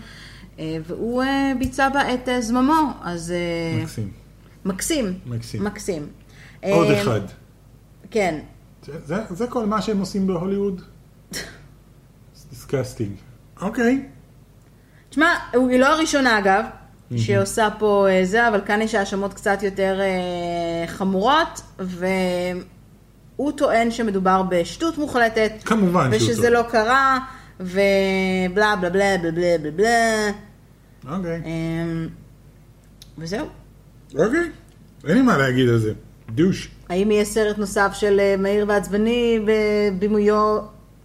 [0.59, 3.33] אה, והוא אה, ביצע בה את אה, זממו, אז...
[3.33, 4.22] אה, מקסים.
[4.65, 5.19] מקסים.
[5.27, 5.65] מקסים.
[5.65, 6.07] מקסים.
[6.63, 7.21] עוד אה, אחד.
[8.11, 8.39] כן.
[8.87, 10.83] זה- זה- זה כל מה שהם עושים בהוליווד?
[12.51, 13.13] disgusting.
[13.61, 14.07] אוקיי.
[15.11, 16.65] תשמע, היא לא הראשונה אגב,
[17.17, 24.43] שעושה פה אה, זה, אבל כאן יש האשמות קצת יותר אה, חמורות, והוא טוען שמדובר
[24.51, 25.53] בשטות מוחלטת.
[25.65, 26.51] כמובן שהוא ושזה.
[26.51, 27.19] לא קרה,
[27.61, 27.77] ובלה
[28.77, 29.33] בלה בלה בלה
[29.63, 30.31] בלה בלה.
[31.17, 31.43] אוקיי.
[31.45, 32.09] אמ,
[33.19, 33.47] וזהו.
[34.15, 34.51] אוקיי.
[35.09, 35.93] אין לי מה להגיד על זה.
[36.31, 36.71] דוש.
[36.89, 40.59] האם יהיה סרט נוסף של אה, מהיר ועצבני בבימויו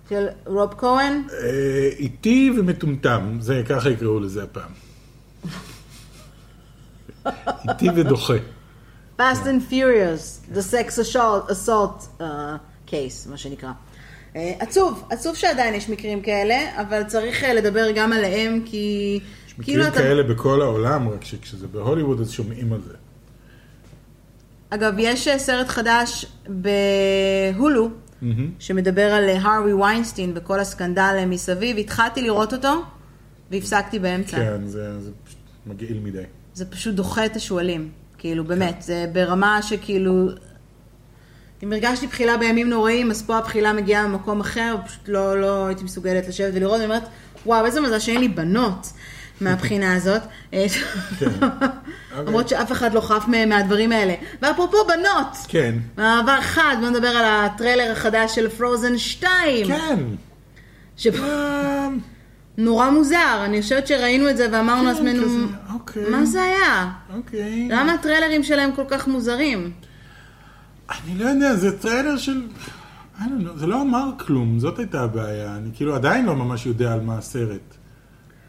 [0.09, 1.21] של רוב כהן?
[1.43, 4.71] אה, איטי ומטומטם, זה ככה יקראו לזה הפעם.
[7.69, 8.33] איטי ודוחה.
[9.19, 12.23] Fast and Furious, The Sex Assault, uh,
[12.87, 13.71] Case, מה שנקרא.
[14.33, 19.19] Uh, עצוב, עצוב שעדיין יש מקרים כאלה, אבל צריך לדבר גם עליהם, כי...
[19.59, 22.93] יש מקרים כאלה בכל העולם, רק שכשזה בהוליווד אז שומעים על זה.
[24.69, 27.89] אגב, יש uh, סרט חדש בהולו,
[28.59, 31.77] שמדבר על הרווי ויינסטין וכל הסקנדל uh, מסביב.
[31.77, 32.81] התחלתי לראות אותו,
[33.51, 34.37] והפסקתי באמצע.
[34.37, 36.23] כן, זה זה פשוט מגעיל מדי.
[36.53, 37.89] זה פשוט דוחה את השועלים.
[38.17, 40.29] כאילו, באמת, זה ברמה שכאילו...
[41.63, 45.83] אם הרגשתי בחילה בימים נוראים, אז פה הבחילה מגיעה ממקום אחר, פשוט לא, לא הייתי
[45.83, 47.03] מסוגלת לשבת ולראות, אני אומרת,
[47.45, 48.93] וואו, איזה מזל שאין לי בנות
[49.41, 50.21] מהבחינה הזאת.
[52.17, 54.13] למרות שאף אחד לא חף מהדברים האלה.
[54.41, 55.75] ואפרופו בנות, כן.
[55.97, 59.67] מעבר חד, בוא נדבר על הטריילר החדש של Frozen 2.
[59.67, 59.99] כן.
[61.19, 61.87] אה,
[62.57, 66.09] נורא מוזר, אני חושבת שראינו את זה ואמרנו כן, לעצמנו, אוקיי.
[66.09, 66.91] מה זה היה?
[67.15, 67.67] אוקיי.
[67.71, 69.71] למה הטריילרים שלהם כל כך מוזרים?
[70.89, 72.41] אני לא יודע, זה טריילר של...
[73.55, 75.55] זה לא אמר כלום, זאת הייתה הבעיה.
[75.55, 77.76] אני כאילו עדיין לא ממש יודע על מה הסרט.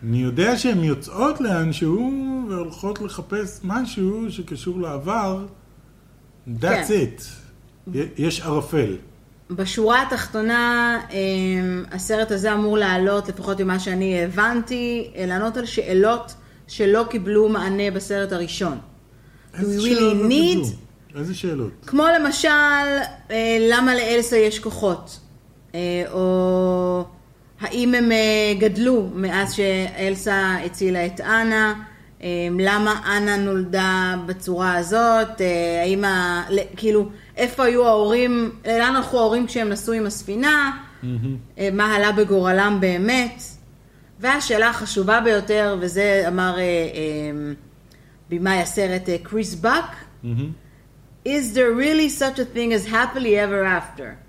[0.03, 2.13] אני יודע שהן יוצאות לאנשהו
[2.51, 5.47] והולכות לחפש משהו שקשור לעבר.
[6.49, 6.85] That's כן.
[6.89, 7.23] it.
[8.17, 8.97] יש ערפל.
[9.51, 16.35] בשורה התחתונה, אמ, הסרט הזה אמור לעלות, לפחות ממה שאני הבנתי, לענות על שאלות
[16.67, 18.79] שלא קיבלו מענה בסרט הראשון.
[19.59, 21.21] איזה שאלות really לא need- קיבלו?
[21.21, 21.71] איזה שאלות?
[21.87, 22.49] כמו למשל,
[23.31, 25.21] אה, למה לאלסה יש כוחות?
[25.75, 25.81] אה,
[26.13, 27.05] או
[27.61, 31.75] האם הם אה, גדלו מאז שאלסה הצילה את אנה?
[32.23, 32.29] אה,
[32.59, 35.41] למה אנה נולדה בצורה הזאת?
[35.41, 36.43] אה, האם ה...
[36.77, 40.71] כאילו, איפה היו ההורים, לאן הלכו ההורים כשהם נסעו עם הספינה?
[41.59, 43.43] אה, מה עלה בגורלם באמת.
[44.21, 46.65] והשאלה החשובה ביותר, וזה אמר אה,
[48.31, 49.97] במאי הסרט קריס באק,
[51.29, 54.28] is there really such a thing as happily ever after?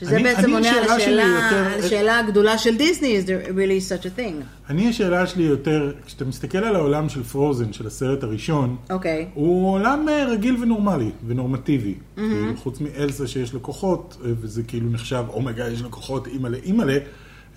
[0.00, 4.02] שזה אני- בעצם אני, עונה על השאלה יותר- השאלה הגדולה של דיסני, is there really
[4.02, 4.44] such a thing?
[4.70, 9.28] אני, השאלה שלי יותר, כשאתה מסתכל על העולם של פרוזן, של הסרט הראשון, אוקיי.
[9.34, 11.94] הוא עולם אה, רגיל ונורמלי, ונורמטיבי.
[12.16, 16.58] כאילו, חוץ מאלסה שיש לה כוחות, אה, וזה כאילו נחשב, אומייגה, יש לה כוחות, אימא'לה,
[16.64, 16.98] אימא'לה,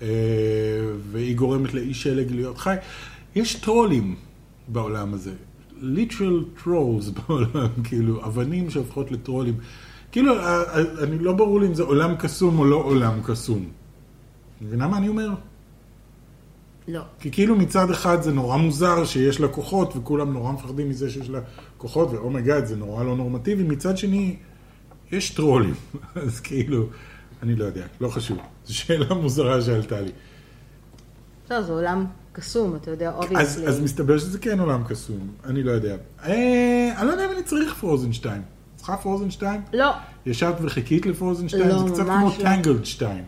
[0.02, 0.06] אה,
[1.12, 2.74] והיא גורמת לאיש שלג להיות חי.
[3.34, 4.14] יש טרולים
[4.68, 5.30] בעולם הזה.
[5.82, 9.54] literal trolls בעולם, כאילו, אבנים שהופכות לטרולים.
[10.18, 13.68] כאילו, אה, אה, אני לא ברור לי אם זה עולם קסום או לא עולם קסום.
[14.60, 15.30] מבינה מה אני אומר?
[16.88, 17.00] לא.
[17.20, 21.30] כי כאילו מצד אחד זה נורא מוזר שיש לה כוחות, וכולם נורא מפחדים מזה שיש
[21.30, 21.40] לה
[21.76, 24.36] כוחות, ו oh my god זה נורא לא נורמטיבי, מצד שני,
[25.12, 25.74] יש טרולים.
[26.26, 26.86] אז כאילו,
[27.42, 28.38] אני לא יודע, לא חשוב.
[28.66, 30.10] זו שאלה מוזרה שעלתה לי.
[31.44, 33.66] בסדר, זה עולם קסום, אתה יודע, אז, obviously.
[33.66, 35.96] אז מסתבר שזה כן עולם קסום, אני לא יודע.
[36.24, 38.42] אה, אני לא יודע אם אני צריך Frozen 2.
[38.96, 39.60] Frozen 2?
[39.72, 39.90] לא.
[40.26, 41.68] ישבת וחיכית ל Frozen 2?
[41.68, 42.42] לא, זה קצת כמו לא.
[42.44, 43.24] Tangled 2.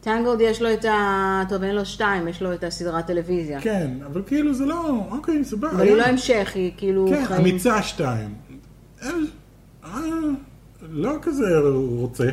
[0.00, 1.42] Tangled יש לו את ה...
[1.48, 3.60] טוב, אין לו שתיים, יש לו את הסדרת טלוויזיה.
[3.60, 5.70] כן, אבל כאילו זה לא, אוקיי, סבבה.
[5.70, 7.40] אבל היא לא המשך, היא כאילו כן, חיים...
[7.40, 8.34] אמיצה שתיים.
[9.02, 9.26] אין-
[9.84, 9.90] אה,
[10.82, 11.44] לא כזה
[11.74, 12.24] רוצה.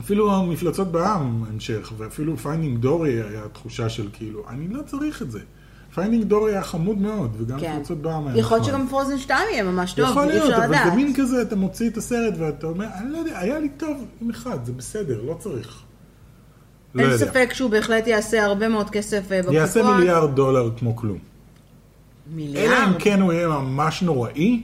[0.00, 5.30] אפילו המפלצות בע\"מ המשך, ואפילו Finding Dory היה תחושה של כאילו, אני לא צריך את
[5.30, 5.40] זה.
[5.94, 7.76] Finding Dory היה חמוד מאוד, וגם כן.
[7.76, 8.78] מפלצות בע\"מ היה יכול להיות נחמד.
[8.80, 10.90] שגם Frozen 2 יהיה ממש טוב, יכול להיות, אבל לדעת.
[10.90, 14.04] זה מין כזה, אתה מוציא את הסרט ואתה אומר, אני לא יודע, היה לי טוב
[14.20, 15.82] עם אחד, זה בסדר, לא צריך.
[16.94, 17.26] לא אין יודע.
[17.26, 19.54] ספק שהוא בהחלט יעשה הרבה מאוד כסף אה, בפועל.
[19.54, 21.18] יעשה מיליארד דולר כמו כלום.
[21.18, 22.88] אלא מיליארד?
[22.88, 24.62] אם כן הוא יהיה ממש נוראי,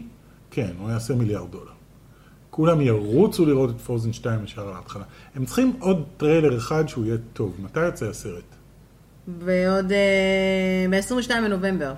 [0.51, 1.71] כן, הוא יעשה מיליארד דולר.
[2.51, 5.05] כולם ירוצו לראות את Frozen 2 ישר להתחלה.
[5.35, 7.57] הם צריכים עוד טריילר אחד שהוא יהיה טוב.
[7.65, 8.56] מתי יוצא הסרט?
[9.41, 9.93] ועוד
[10.91, 11.93] ב-22 בנובמבר.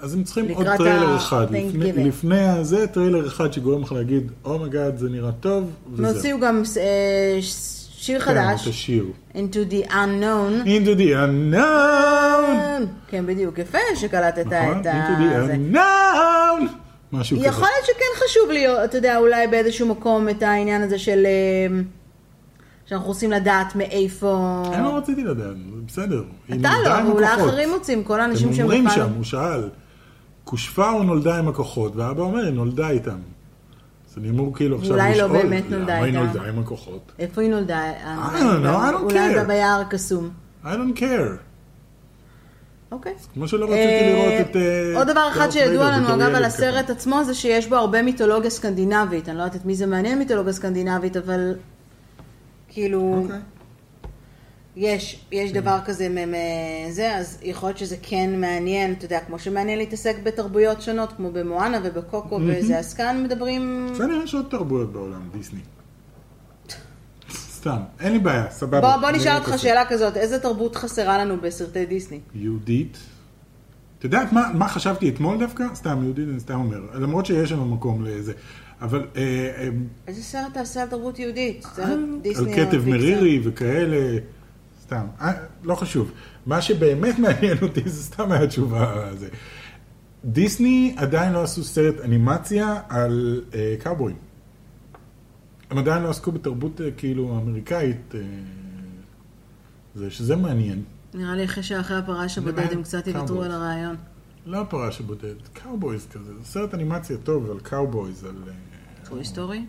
[0.00, 1.46] אז הם צריכים עוד טריילר ה- אחד.
[1.50, 1.92] לפני.
[2.04, 6.14] לפני הזה, טריילר אחד שגורם לך להגיד, oh my god, זה נראה טוב, וזהו.
[6.16, 9.04] הוציאו גם אה, שיר כן, את חדש, השיר.
[9.34, 10.64] Into the Unknown.
[10.66, 12.84] Into the unknown.
[13.08, 14.80] כן, בדיוק, יפה שקלטת נכון?
[14.80, 15.42] את Into ה...
[15.42, 15.54] the זה.
[15.54, 16.66] unknown.
[17.12, 17.46] משהו כזה.
[17.46, 21.26] יכול להיות שכן חשוב להיות, אתה יודע, אולי באיזשהו מקום את העניין הזה של...
[21.26, 21.80] אה,
[22.86, 24.62] שאנחנו רוצים לדעת מאיפה...
[24.74, 26.22] אני לא רציתי לדעת, זה בסדר.
[26.60, 27.26] אתה לא, אולי.
[27.34, 29.68] אחרים רוצים, כל האנשים הם שהם אומרים בכלל- שם, הוא שאל,
[30.44, 31.96] כושפה או נולדה עם הכוחות?
[31.96, 33.16] ואבא אומר, היא נולדה איתם.
[34.10, 36.26] אז אני אמור כאילו עכשיו אולי לשאול, לא באמת נולדה למה היא איתם.
[36.26, 37.12] נולדה עם הכוחות?
[37.18, 37.92] איפה היא נולדה?
[38.04, 39.38] I don't know, I don't אולי care.
[39.38, 40.30] גם ביער הקסום.
[40.64, 41.36] I don't care.
[42.92, 43.14] אוקיי.
[43.34, 44.56] כמו שלא רציתי אה, לראות את...
[44.56, 46.44] אה, עוד דבר אחד שידוע לנו, אגב, על.
[46.44, 49.28] הסרט עצמו, זה שיש בו הרבה מיתולוגיה סקנדינבית.
[49.28, 51.54] אני לא יודעת את מי זה מעניין מיתולוגיה סקנדינבית, אבל
[52.76, 53.38] כאילו, אוקיי.
[54.76, 59.38] יש, יש דבר כזה מ- זה, אז יכול להיות שזה כן מעניין, אתה יודע, כמו
[59.38, 63.88] שמעניין להתעסק בתרבויות שונות, כמו במואנה ובקוקו וזה, אז כאן מדברים...
[63.92, 65.60] בסדר, יש עוד תרבויות בעולם, דיסני.
[67.32, 68.80] סתם, אין לי בעיה, סבבה.
[68.80, 69.52] בוא, בוא נשאל אותך.
[69.56, 72.20] שאלה כזאת, איזה תרבות חסרה לנו בסרטי דיסני?
[72.34, 72.98] יהודית.
[73.98, 75.64] את יודעת מה, מה חשבתי אתמול דווקא?
[75.74, 76.80] סתם, יהודית, אני סתם אומר.
[76.94, 78.32] למרות שיש לנו מקום לזה.
[78.80, 79.22] אבל אה,
[79.58, 79.68] אה,
[80.06, 81.62] איזה סרט תעשה על תרבות יהודית?
[81.62, 82.80] סרט על דיסני פיקסאר?
[82.86, 84.18] מרירי וכאלה,
[84.82, 86.12] סתם, אה, לא חשוב.
[86.46, 89.28] מה שבאמת מעניין אותי זה סתם מהתשובה הזה.
[90.24, 94.16] דיסני עדיין לא עשו סרט אנימציה על אה, קאובויים.
[95.70, 98.20] הם עדיין לא עסקו בתרבות אה, כאילו אמריקאית, אה,
[99.94, 100.82] זה שזה מעניין.
[101.14, 103.42] נראה לי אחרי שאחרי הפרש הבודד הם קצת יוותרו.
[103.42, 103.96] על הרעיון.
[104.46, 108.34] לא הפרש הבודד, cowboys כזה, זה סרט אנימציה טוב על קאובויז, על...
[109.06, 109.64] אה, טוי סטורי?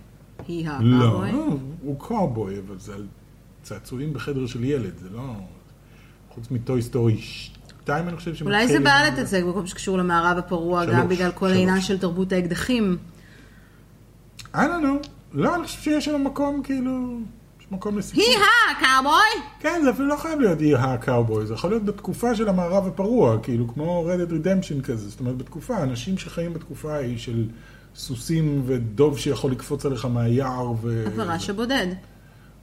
[0.47, 1.29] היא לא, הקאובוי?
[1.81, 3.05] הוא קאובוי, אבל זה על
[3.63, 5.21] צעצועים בחדר של ילד, זה לא...
[6.29, 8.47] חוץ מ Toy Story 2, אני חושב שמתחיל...
[8.55, 11.47] אולי זה עם- בא להתעסק בכל שקשור למערב הפרוע, גם בגלל כל.
[11.47, 12.97] העניין של תרבות האקדחים.
[14.53, 15.07] I don't know.
[15.33, 17.17] לא, אני חושב שיש שם מקום, כאילו...
[17.61, 18.23] יש מקום לסיפור.
[18.23, 18.37] היא
[18.71, 19.49] הקאובוי?
[19.59, 23.37] כן, זה אפילו לא חייב להיות אי הקאובוי, זה יכול להיות בתקופה של המערב הפרוע,
[23.43, 27.45] כאילו כמו Red Dead Redemption כזה, זאת אומרת בתקופה, אנשים שחיים בתקופה ההיא של
[27.97, 31.03] סוסים ודוב שיכול לקפוץ עליך מהיער ו...
[31.07, 31.87] הפרש הבודד.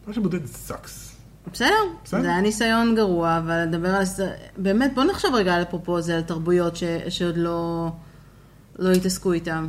[0.06, 1.16] מה שבודד סאקס.
[1.52, 1.68] בסדר,
[2.04, 2.22] בסדר.
[2.22, 4.04] זה היה ניסיון גרוע, אבל לדבר על...
[4.56, 7.88] באמת, בוא נחשוב רגע על אפרופו זה, על תרבויות ש- שעוד לא
[8.78, 9.68] לא התעסקו איתם.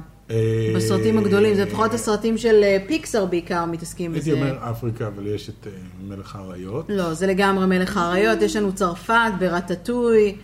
[0.75, 4.39] בסרטים הגדולים, זה לפחות הסרטים של אה, פיקסאר בעיקר מתעסקים הייתי בזה.
[4.41, 5.71] אומר אפריקה, אבל יש את אה,
[6.07, 6.85] מלך האריות.
[6.89, 10.35] לא, זה לגמרי מלך האריות, יש לנו צרפת ברטטוי,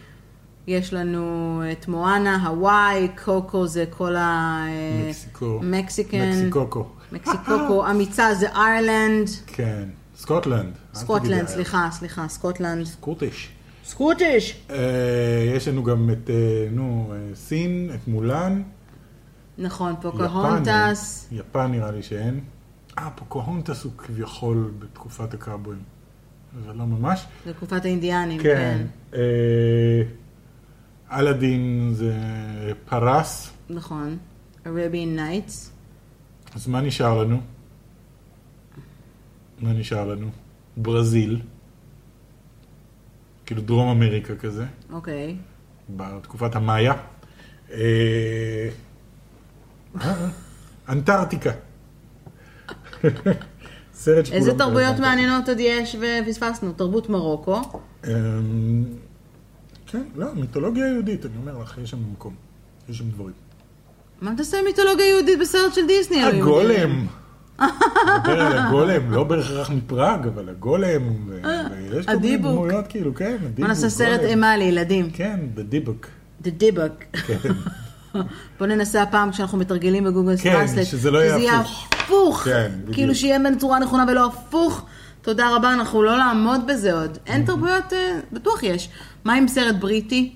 [0.68, 4.66] יש לנו את מואנה, הוואי, קוקו זה כל ה...
[5.08, 5.60] מקסיקו.
[5.64, 6.30] Mexican.
[6.30, 6.86] מקסיקוקו.
[7.12, 9.30] מקסיקוקו, אמיצה זה איירלנד.
[9.48, 9.84] כן.
[10.18, 10.74] סקוטלנד.
[10.94, 11.48] סקוטלנד.
[11.48, 12.86] סליחה, סליחה, סקוטלנד.
[12.86, 13.50] סקוטיש.
[13.86, 14.62] סקוטיש.
[14.70, 14.76] אה,
[15.56, 18.62] יש לנו גם את, אה, נו, אה, סין, את מולן.
[19.58, 21.28] נכון, פוקהונטס.
[21.32, 22.40] יפן נראה לי שאין.
[22.98, 25.82] אה, פוקהונטס הוא כביכול בתקופת הקאבויים.
[26.66, 27.26] אבל לא ממש.
[27.46, 28.86] זה תקופת האינדיאנים, כן.
[29.12, 29.18] כן.
[31.12, 32.14] אה, אלאדין זה
[32.86, 33.52] פרס.
[33.70, 34.18] נכון.
[34.66, 35.70] Arabian Nights.
[36.56, 37.42] אז מה נשאר לנו?
[39.60, 40.30] מה נשאר לנו?
[40.78, 41.42] ברזיל.
[43.46, 45.36] כאילו דרום אמריקה כזה, אוקיי.
[45.90, 46.94] בתקופת המאיה.
[47.72, 48.70] אה,
[50.02, 50.30] אה,
[50.90, 51.52] אנטארקטיקה.
[53.94, 54.40] סרט שכולם...
[54.40, 55.00] איזה תרבויות.
[55.00, 56.74] מעניינות עוד יש ופספסנו?
[56.74, 57.62] תרבות מרוקו.
[59.92, 62.34] כן, לא, מיתולוגיה יהודית, אני אומר לך, יש שם מקום.
[62.90, 63.34] יש שם דברים.
[64.22, 66.24] מה אתה עושה עם מיתולוגיה יהודית בסרט של דיסני?
[66.24, 67.06] הגולם.
[67.62, 71.42] מדבר על הגולם, לא בהכרח מפראג, אבל הגולם, ו-
[71.92, 72.38] ויש כל מיני.
[72.38, 73.60] דמויות, כאילו, כן, הדיבוק.
[73.60, 74.20] בוא נעשה סרט.
[74.22, 75.10] אימה לילדים.
[75.14, 76.08] כן, בדיבוק.
[76.44, 77.18] The Dibuk.
[77.28, 77.52] כן,
[78.60, 80.88] בוא ננסה הפעם כשאנחנו מתרגלים בגוגל כן, Translate.
[80.88, 81.88] שזה לא יהיה הפוך.
[81.94, 82.40] הפוך.
[82.44, 82.96] כן, בדיוק.
[82.96, 84.86] כאילו שיהיה בצורה נכונה ולא הפוך.
[85.22, 87.18] תודה רבה, אנחנו לא נעמוד בזה עוד.
[87.26, 88.90] אין תרבויות, אה, בטוח יש.
[89.26, 90.34] מה עם סרט בריטי?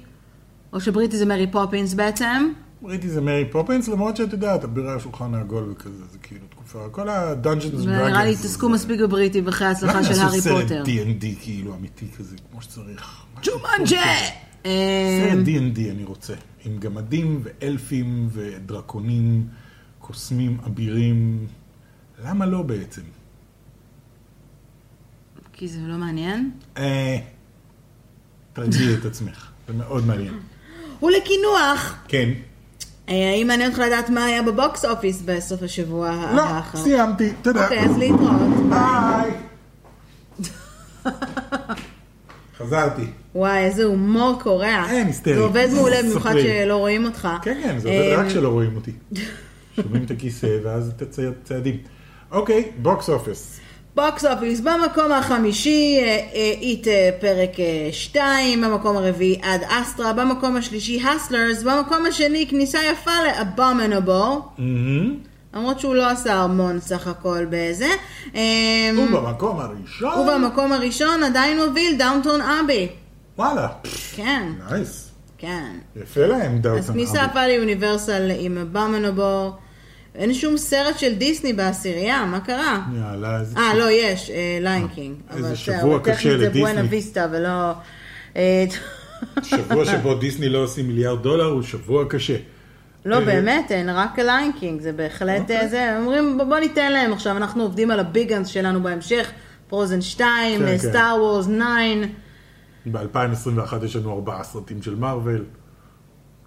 [0.74, 2.52] או שבריטי זה מרי פופינס בעצם?
[2.84, 6.90] ראיתי זה מרי פופינס, למרות שאת יודעת, הבירה על השולחן העגול וכזה, זה כאילו תקופה,
[6.92, 7.88] כל and Dragons.
[7.88, 10.84] נראה לי התעסקו מספיק בבריטי אחרי ההצלחה של הארי פוטר.
[10.86, 13.26] סרט D&D כאילו אמיתי כזה, כמו שצריך.
[13.44, 14.04] ג'ומנג'ה!
[14.66, 16.34] אה, סרט D&D אני רוצה,
[16.66, 19.48] עם גמדים ואלפים ודרקונים,
[20.00, 21.48] קוסמים אבירים.
[22.26, 23.02] למה לא בעצם?
[25.58, 26.52] כי זה לא מעניין.
[26.78, 27.18] אה,
[28.54, 30.40] תרגיעי את עצמך, זה מאוד מעניין.
[31.04, 32.30] ולקינוח, כן.
[33.10, 36.84] אה, האם מעניין אותך לדעת מה היה בבוקס אופיס בסוף השבוע לא, האחרון?
[36.84, 37.64] סיימתי, תודה.
[37.64, 38.70] אוקיי, אז להתראות.
[38.70, 39.32] ביי.
[42.58, 43.06] חזרתי.
[43.36, 44.86] וואי, איזה הומור קורע.
[44.90, 45.34] אין, היסטרי.
[45.36, 46.34] זה עובד מעולה, במיוחד.
[46.42, 47.28] שלא רואים אותך.
[47.42, 48.92] כן, כן, זה עובד אה, רק כשלא רואים אותי.
[49.76, 51.78] שומעים את הכיסא ואז את הצעדים.
[52.32, 53.60] אוקיי, בוקס אופס.
[53.96, 57.52] בוקס אופיס, במקום החמישי, אה, אה, איט אה, פרק
[57.92, 65.16] 2, במקום הרביעי עד אסטרה, במקום השלישי הסלרס, במקום השני כניסה יפה לאבומנבו, מהמם.
[65.54, 67.90] למרות שהוא לא עשה המון סך הכל בזה.
[68.36, 68.42] אה,
[68.98, 72.88] ובמקום הראשון, ובמקום הראשון עדיין מוביל דאונטון אבי.
[73.38, 73.68] וואלה,
[74.16, 75.12] כן, נייס.
[75.38, 75.72] כן.
[75.96, 79.52] יפה להם אז דאונטון כניסה יפה ליוניברסל עם אבומינבל.
[80.16, 82.82] אין שום סרט של דיסני בעשירייה, מה קרה?
[82.96, 83.60] יאללה, איזה...
[83.60, 84.32] אה, לא, יש,
[84.62, 85.16] Lion King.
[85.36, 86.62] איזה שבוע קשה זה לדיסני.
[86.62, 87.74] בואנה ויסטה ולא...
[88.36, 88.66] אה,
[89.44, 92.36] שבוע שבו דיסני לא עושים מיליארד דולר הוא שבוע קשה.
[93.06, 95.60] לא, אה, באמת, אין, רק Lion King, זה בהחלט אוקיי.
[95.60, 95.98] אה, זה.
[96.00, 99.32] אומרים, בוא ניתן להם עכשיו, אנחנו עובדים על ה big guns שלנו בהמשך,
[99.68, 100.78] Frozen 2, כן, כן.
[100.78, 101.56] Star Wars 9.
[102.86, 105.46] ב-2021 יש לנו ארבעה סרטים של מארוול,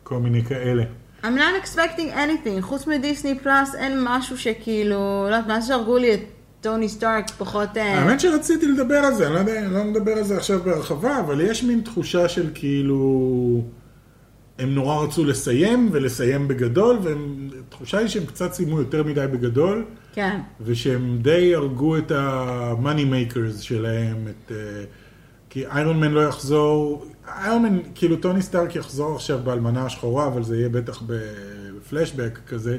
[0.02, 0.84] כל מיני כאלה.
[1.22, 6.14] I'm not expecting anything, חוץ מדיסני פלאס אין משהו שכאילו, לא יודעת, מאז שהרגו לי
[6.14, 6.20] את
[6.60, 7.76] טוני סטארק פחות...
[7.76, 10.60] אה, האמת שרציתי לדבר על זה, אני לא יודע, אני לא מדבר על זה עכשיו
[10.64, 13.62] בהרחבה, אבל יש מין תחושה של כאילו...
[14.58, 20.40] הם נורא רצו לסיים, ולסיים בגדול, והתחושה היא שהם קצת סיימו יותר מדי בגדול, כן.
[20.60, 24.52] ושהם די הרגו את ה-money makers שלהם, את...
[24.52, 24.84] אה,
[25.50, 30.42] כי איירון מן לא יחזור, איירון מן, כאילו טוני סטארק יחזור עכשיו באלמנה השחורה, אבל
[30.42, 32.78] זה יהיה בטח בפלשבק כזה,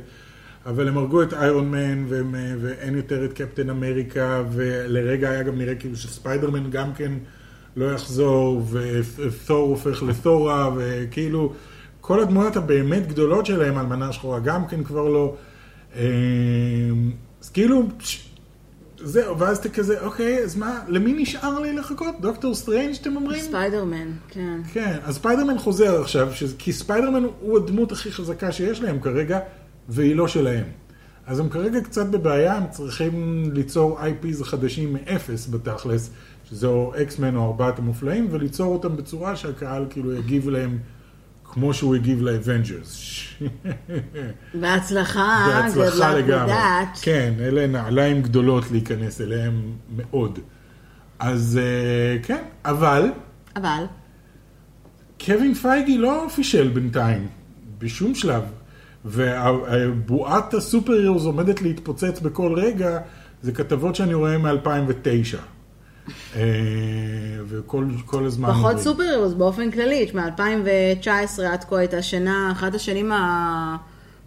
[0.66, 5.58] אבל הם הרגו את איירון מן, והם, ואין יותר את קפטן אמריקה, ולרגע היה גם
[5.58, 7.12] נראה כאילו שספיידרמן גם כן
[7.76, 8.64] לא יחזור,
[9.18, 11.54] ותור הופך לתורה, וכאילו,
[12.02, 15.36] כל הדמויות הבאמת גדולות שלהם, אלמנה השחורה גם כן כבר לא.
[15.96, 16.02] אה,
[17.42, 17.84] אז כאילו,
[19.04, 22.16] זהו, ואז אתה כזה, אוקיי, אז מה, למי נשאר לי לחכות?
[22.22, 23.42] דוקטור סטרנג' אתם אומרים?
[23.42, 24.62] ספיידרמן, כן.
[24.74, 29.40] כן, אז ספיידרמן חוזר עכשיו, שזה, כי ספיידרמן הוא הדמות הכי חזקה שיש להם כרגע,
[29.90, 30.64] והיא לא שלהם.
[31.28, 36.10] אז הם כרגע קצת בבעיה, הם צריכים ליצור IPs חדשים מאפס בתכלס,
[36.50, 40.78] שזה או אקסמן או ארבעת המופלאים, וליצור אותם בצורה שהקהל כאילו יגיב להם
[41.52, 43.16] כמו שהוא הגיב לאבנג'רס.
[44.54, 46.54] בהצלחה, בהצלחה לגמרי.
[47.02, 50.40] כן, אלה נעליים גדולות להיכנס אליהם מאוד.
[51.20, 53.12] אז אה, כן, אבל
[53.56, 53.84] אבל,
[55.26, 57.28] קווין פייגי לא פישל בינתיים,
[57.78, 58.44] בשום שלב.
[59.06, 63.00] ובועת הסופר הירוס עומדת להתפוצץ בכל רגע,
[63.42, 65.38] זה כתבות שאני רואה מ-2009.
[67.48, 68.50] וכל כל הזמן...
[68.50, 68.80] פחות.
[68.80, 73.12] סופר הירוס באופן כללי, תשמע, 2019 עד כה הייתה שנה, אחת השנים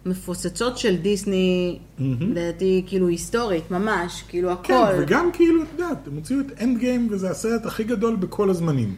[0.05, 5.01] המפוצצות של דיסני, לדעתי, כאילו היסטורית, ממש, כאילו כן, הכל.
[5.01, 8.95] וגם כאילו, את יודעת, הם הוציאו את Endgame וזה הסרט הכי גדול בכל הזמנים.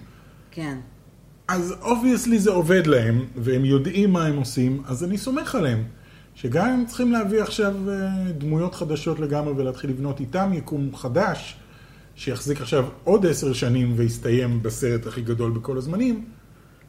[0.52, 0.78] כן.
[1.48, 5.84] אז obviously זה עובד להם, והם יודעים מה הם עושים, אז אני סומך עליהם.
[6.36, 11.58] שגם אם צריכים להביא עכשיו אה, דמויות חדשות לגמרי ולהתחיל לבנות איתם יקום חדש,
[12.16, 16.26] שיחזיק עכשיו עוד עשר שנים ויסתיים בסרט הכי גדול בכל הזמנים,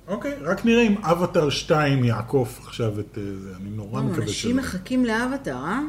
[0.08, 4.50] אוקיי, רק נראה אם אבטאר 2 יעקוף עכשיו את אה, זה, אני נורא מקווה אנשים
[4.50, 4.60] שלא.
[4.60, 5.80] מחכים לאבטר, אה?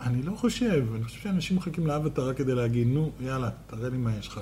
[0.00, 3.96] אני לא חושב, אני חושב שאנשים מחכים לאבטאר רק כדי להגיד, נו, יאללה, תראה לי
[3.96, 4.40] מה יש לך.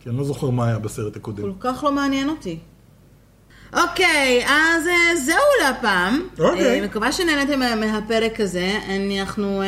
[0.00, 1.42] כי אני לא זוכר מה היה בסרט הקודם.
[1.42, 2.58] כל כך לא מעניין אותי.
[3.72, 6.22] אוקיי, אז אה, זהו להפעם.
[6.38, 6.80] אוקיי.
[6.80, 8.72] אה, מקווה שנהנתם מה- מהפרק הזה.
[9.20, 9.66] אנחנו אה,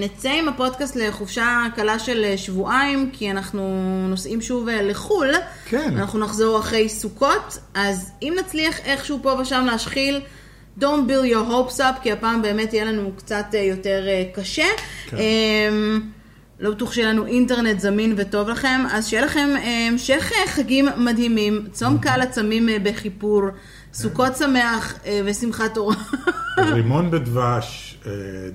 [0.00, 3.62] נצא עם הפודקאסט לחופשה קלה של שבועיים, כי אנחנו
[4.08, 5.34] נוסעים שוב לחו"ל.
[5.68, 5.92] כן.
[5.96, 10.20] אנחנו נחזור אחרי סוכות, אז אם נצליח איכשהו פה ושם להשחיל,
[10.80, 14.02] Don't build your hopes up, כי הפעם באמת יהיה לנו קצת יותר
[14.34, 14.66] קשה.
[15.10, 15.16] כן.
[16.60, 20.88] לא בטוח שיהיה לנו אינטרנט זמין וטוב לכם, אז שיהיה לכם אה, המשך אה, חגים
[20.96, 23.42] מדהימים, צום קל עצמים אה, בכיפור,
[23.92, 25.94] סוכות שמח ושמחת תורה.
[26.58, 27.98] רימון בדבש,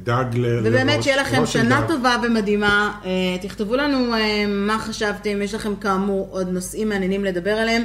[0.04, 0.60] דג ל...
[0.64, 1.86] ובאמת שיהיה לכם שנה.
[1.88, 3.00] טובה ומדהימה.
[3.42, 4.14] תכתבו לנו
[4.48, 7.84] מה חשבתם, יש לכם כאמור עוד נושאים מעניינים לדבר עליהם.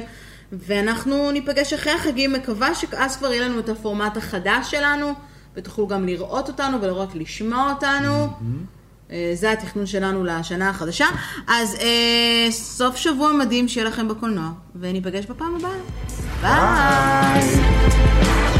[0.51, 5.13] ואנחנו ניפגש אחרי החגים, מקווה שאז כבר יהיה לנו את הפורמט החדש שלנו,
[5.55, 8.13] ותוכלו גם לראות אותנו ולא רק לשמוע אותנו.
[8.13, 8.27] אה,
[9.11, 11.05] אה, זה התכנון שלנו לשנה החדשה.
[11.47, 15.71] אז אה, סוף שבוע מדהים שיהיה לכם בקולנוע, וניפגש בפעם הבאה.
[16.41, 17.41] ביי!
[17.41, 18.50] ביי.